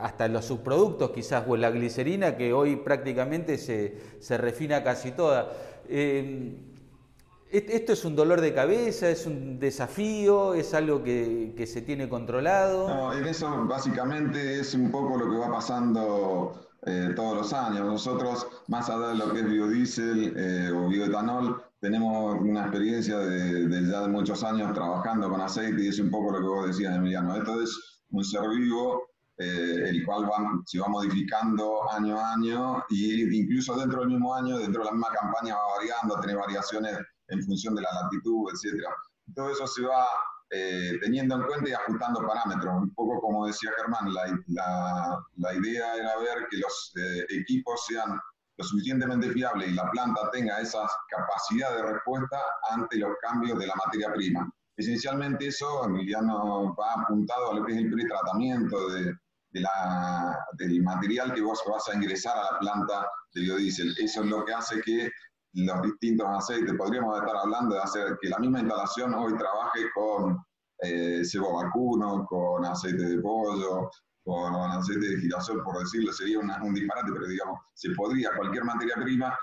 hasta 0.00 0.26
los 0.26 0.46
subproductos 0.46 1.12
quizás, 1.12 1.44
o 1.46 1.56
la 1.56 1.70
glicerina 1.70 2.36
que 2.36 2.52
hoy 2.52 2.74
prácticamente 2.74 3.56
se, 3.56 3.98
se 4.18 4.36
refina 4.36 4.82
casi 4.82 5.12
toda. 5.12 5.52
¿Esto 7.52 7.92
es 7.92 8.04
un 8.06 8.16
dolor 8.16 8.40
de 8.40 8.54
cabeza? 8.54 9.10
¿Es 9.10 9.26
un 9.26 9.58
desafío? 9.58 10.54
¿Es 10.54 10.72
algo 10.72 11.02
que, 11.02 11.52
que, 11.54 11.66
se 11.66 11.82
tiene 11.82 12.08
controlado? 12.08 12.88
No, 12.88 13.12
en 13.12 13.26
eso 13.26 13.66
básicamente 13.66 14.58
es 14.58 14.72
un 14.72 14.90
poco 14.90 15.18
lo 15.18 15.30
que 15.30 15.36
va 15.36 15.52
pasando 15.52 16.68
todos 17.14 17.36
los 17.36 17.52
años. 17.52 17.86
Nosotros, 17.86 18.46
más 18.68 18.88
allá 18.88 19.08
de 19.08 19.14
lo 19.16 19.32
que 19.32 19.40
es 19.40 19.50
biodiesel 19.50 20.72
o 20.74 20.88
bioetanol, 20.88 21.62
tenemos 21.78 22.40
una 22.40 22.62
experiencia 22.62 23.18
de, 23.18 23.68
de, 23.68 23.90
ya 23.90 24.00
de 24.00 24.08
muchos 24.08 24.42
años 24.42 24.72
trabajando 24.72 25.28
con 25.28 25.40
aceite 25.40 25.84
y 25.84 25.88
es 25.88 25.98
un 25.98 26.10
poco 26.10 26.32
lo 26.32 26.38
que 26.38 26.46
vos 26.46 26.66
decías, 26.68 26.96
Emiliano. 26.96 27.36
Esto 27.36 27.60
es 27.60 28.02
un 28.12 28.24
ser 28.24 28.48
vivo, 28.48 29.08
eh, 29.36 29.88
el 29.88 30.04
cual 30.04 30.26
se 30.66 30.78
va 30.78 30.88
modificando 30.88 31.90
año 31.90 32.18
a 32.18 32.34
año 32.34 32.78
e 32.90 33.28
incluso 33.32 33.74
dentro 33.76 34.00
del 34.00 34.10
mismo 34.10 34.34
año, 34.34 34.58
dentro 34.58 34.82
de 34.82 34.86
la 34.86 34.92
misma 34.92 35.08
campaña 35.08 35.54
va 35.54 35.78
variando, 35.78 36.20
tiene 36.20 36.38
variaciones 36.38 36.98
en 37.28 37.42
función 37.42 37.74
de 37.74 37.82
la 37.82 37.88
latitud, 38.02 38.50
etc. 38.50 38.84
Todo 39.34 39.50
eso 39.50 39.66
se 39.66 39.82
va 39.82 40.06
eh, 40.50 40.98
teniendo 41.00 41.36
en 41.36 41.42
cuenta 41.44 41.70
y 41.70 41.72
ajustando 41.72 42.26
parámetros. 42.26 42.74
Un 42.74 42.94
poco 42.94 43.20
como 43.20 43.46
decía 43.46 43.70
Germán, 43.76 44.12
la, 44.12 44.38
la, 44.48 45.24
la 45.36 45.54
idea 45.54 45.94
era 45.94 46.18
ver 46.18 46.46
que 46.50 46.58
los 46.58 46.92
eh, 46.96 47.24
equipos 47.30 47.84
sean 47.86 48.20
lo 48.58 48.64
suficientemente 48.64 49.30
fiables 49.30 49.70
y 49.70 49.74
la 49.74 49.90
planta 49.90 50.30
tenga 50.30 50.60
esa 50.60 50.86
capacidad 51.08 51.74
de 51.74 51.82
respuesta 51.92 52.38
ante 52.70 52.98
los 52.98 53.12
cambios 53.22 53.58
de 53.58 53.66
la 53.66 53.74
materia 53.76 54.12
prima. 54.12 54.52
Esencialmente 54.76 55.46
eso, 55.46 55.84
Emiliano, 55.84 56.74
va 56.74 57.02
apuntado 57.02 57.52
a 57.52 57.54
lo 57.54 57.64
que 57.64 57.72
es 57.72 57.78
el 57.78 57.90
pretratamiento 57.90 58.88
de, 58.90 59.14
de 59.52 59.60
la, 59.60 60.38
del 60.54 60.82
material 60.82 61.32
que 61.34 61.40
vos 61.40 61.62
vas 61.66 61.88
a 61.88 61.94
ingresar 61.94 62.36
a 62.36 62.52
la 62.52 62.58
planta 62.58 63.08
de 63.34 63.42
biodiesel. 63.42 63.94
Eso 63.98 64.22
es 64.22 64.26
lo 64.28 64.44
que 64.44 64.54
hace 64.54 64.80
que 64.82 65.10
los 65.54 65.82
distintos 65.82 66.26
aceites, 66.28 66.74
podríamos 66.76 67.18
estar 67.18 67.36
hablando 67.36 67.74
de 67.74 67.82
hacer 67.82 68.18
que 68.20 68.28
la 68.28 68.38
misma 68.38 68.60
instalación 68.60 69.14
hoy 69.14 69.36
trabaje 69.36 69.80
con 69.94 70.38
eh, 70.78 71.24
cebo 71.24 71.62
vacuno, 71.62 72.26
con 72.26 72.64
aceite 72.64 73.04
de 73.04 73.18
pollo, 73.20 73.90
con 74.24 74.54
aceite 74.54 75.08
de 75.08 75.20
girasol, 75.20 75.62
por 75.62 75.78
decirlo, 75.78 76.12
sería 76.12 76.38
un 76.38 76.74
disparate, 76.74 77.12
pero 77.12 77.26
digamos, 77.26 77.60
se 77.74 77.90
podría, 77.90 78.30
cualquier 78.36 78.64
materia 78.64 78.94
prima 78.96 79.36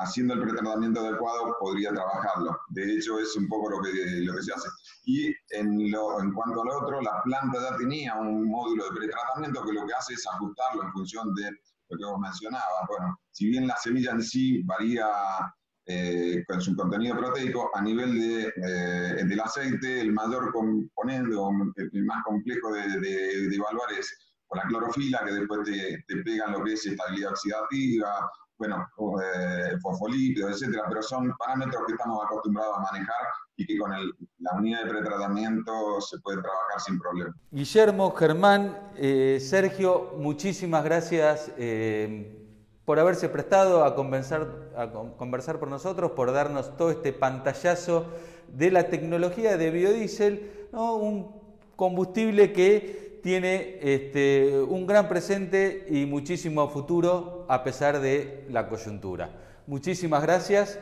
haciendo 0.00 0.34
el 0.34 0.42
pretratamiento 0.42 1.00
adecuado 1.00 1.56
podría 1.60 1.92
trabajarlo. 1.92 2.58
De 2.70 2.94
hecho, 2.94 3.18
es 3.18 3.36
un 3.36 3.48
poco 3.48 3.70
lo 3.70 3.82
que, 3.82 3.92
lo 4.20 4.34
que 4.34 4.42
se 4.42 4.52
hace. 4.52 4.68
Y 5.04 5.26
en, 5.50 5.90
lo, 5.90 6.20
en 6.20 6.32
cuanto 6.32 6.62
al 6.62 6.70
otro, 6.70 7.00
la 7.02 7.22
planta 7.22 7.58
ya 7.60 7.76
tenía 7.76 8.14
un 8.14 8.48
módulo 8.48 8.84
de 8.84 8.98
pretratamiento 8.98 9.62
que 9.64 9.72
lo 9.72 9.86
que 9.86 9.94
hace 9.94 10.14
es 10.14 10.26
ajustarlo 10.26 10.84
en 10.84 10.92
función 10.92 11.34
de 11.34 11.50
lo 11.90 11.98
que 11.98 12.04
vos 12.04 12.20
mencionabas. 12.20 12.86
Bueno, 12.88 13.20
si 13.30 13.48
bien 13.48 13.66
la 13.66 13.76
semilla 13.76 14.12
en 14.12 14.22
sí 14.22 14.62
varía 14.62 15.06
eh, 15.86 16.44
con 16.46 16.60
su 16.60 16.76
contenido 16.76 17.16
proteico, 17.16 17.70
a 17.74 17.82
nivel 17.82 18.18
de, 18.18 18.52
eh, 18.56 19.24
del 19.24 19.40
aceite, 19.40 20.00
el 20.00 20.12
mayor 20.12 20.52
componente 20.52 21.34
o 21.34 21.50
el 21.76 22.04
más 22.04 22.22
complejo 22.24 22.72
de, 22.72 23.54
evaluar 23.54 23.92
es 23.98 24.16
con 24.46 24.58
la 24.58 24.64
clorofila, 24.64 25.24
que 25.24 25.32
después 25.32 25.60
te, 25.64 26.04
te 26.06 26.22
pegan 26.22 26.52
lo 26.52 26.64
que 26.64 26.74
es 26.74 26.86
estabilidad 26.86 27.32
oxidativa, 27.32 28.30
bueno, 28.60 28.86
eh, 29.24 29.76
fosfolípidos, 29.80 30.52
etcétera, 30.52 30.84
pero 30.88 31.02
son 31.02 31.34
parámetros 31.38 31.82
que 31.86 31.92
estamos 31.94 32.22
acostumbrados 32.24 32.76
a 32.76 32.92
manejar 32.92 33.26
y 33.60 33.66
que 33.66 33.76
con 33.76 33.90
la 33.90 34.52
unidad 34.56 34.84
de 34.84 34.90
pretratamiento 34.90 36.00
se 36.00 36.18
puede 36.18 36.40
trabajar 36.40 36.80
sin 36.80 36.98
problema. 36.98 37.36
Guillermo, 37.50 38.10
Germán, 38.12 38.90
eh, 38.96 39.38
Sergio, 39.38 40.14
muchísimas 40.16 40.82
gracias 40.82 41.52
eh, 41.58 42.38
por 42.86 42.98
haberse 42.98 43.28
prestado 43.28 43.84
a 43.84 43.94
conversar, 43.94 44.70
a 44.74 44.90
por 45.58 45.68
nosotros, 45.68 46.12
por 46.12 46.32
darnos 46.32 46.74
todo 46.78 46.90
este 46.90 47.12
pantallazo 47.12 48.06
de 48.48 48.70
la 48.70 48.84
tecnología 48.84 49.58
de 49.58 49.70
biodiesel, 49.70 50.68
un 50.72 51.36
combustible 51.76 52.52
que 52.54 53.20
tiene 53.22 53.78
este, 53.82 54.58
un 54.58 54.86
gran 54.86 55.06
presente 55.06 55.86
y 55.90 56.06
muchísimo 56.06 56.66
futuro 56.70 57.44
a 57.50 57.62
pesar 57.62 58.00
de 58.00 58.46
la 58.48 58.68
coyuntura. 58.68 59.30
Muchísimas 59.66 60.22
gracias 60.22 60.78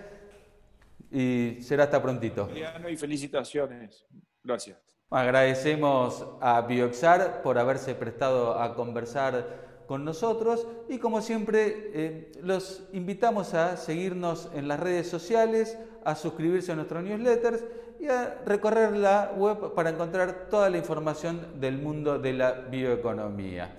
y 1.11 1.59
será 1.63 1.85
hasta 1.85 2.03
prontito. 2.03 2.49
Y 2.89 2.97
felicitaciones. 2.97 4.05
Gracias. 4.43 4.79
Agradecemos 5.11 6.27
a 6.41 6.61
Bioxar 6.63 7.41
por 7.43 7.59
haberse 7.59 7.95
prestado 7.95 8.61
a 8.61 8.75
conversar 8.75 9.69
con 9.87 10.05
nosotros 10.05 10.67
y 10.89 10.99
como 10.99 11.23
siempre 11.23 11.91
eh, 11.95 12.33
los 12.43 12.87
invitamos 12.93 13.55
a 13.55 13.79
seguirnos 13.79 14.51
en 14.55 14.69
las 14.69 14.79
redes 14.79 15.09
sociales, 15.09 15.79
a 16.05 16.15
suscribirse 16.15 16.73
a 16.73 16.77
nuestros 16.77 17.03
newsletters 17.03 17.65
y 17.99 18.07
a 18.09 18.39
recorrer 18.45 18.95
la 18.97 19.33
web 19.35 19.73
para 19.75 19.89
encontrar 19.91 20.49
toda 20.51 20.69
la 20.69 20.77
información 20.77 21.59
del 21.59 21.79
mundo 21.79 22.19
de 22.19 22.35
la 22.35 22.53
bioeconomía. 22.53 23.75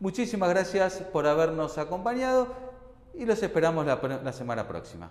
Muchísimas 0.00 0.50
gracias 0.50 1.00
por 1.12 1.26
habernos 1.26 1.78
acompañado 1.78 2.46
y 3.14 3.24
los 3.24 3.42
esperamos 3.42 3.86
la 3.86 4.32
semana 4.32 4.68
próxima. 4.68 5.10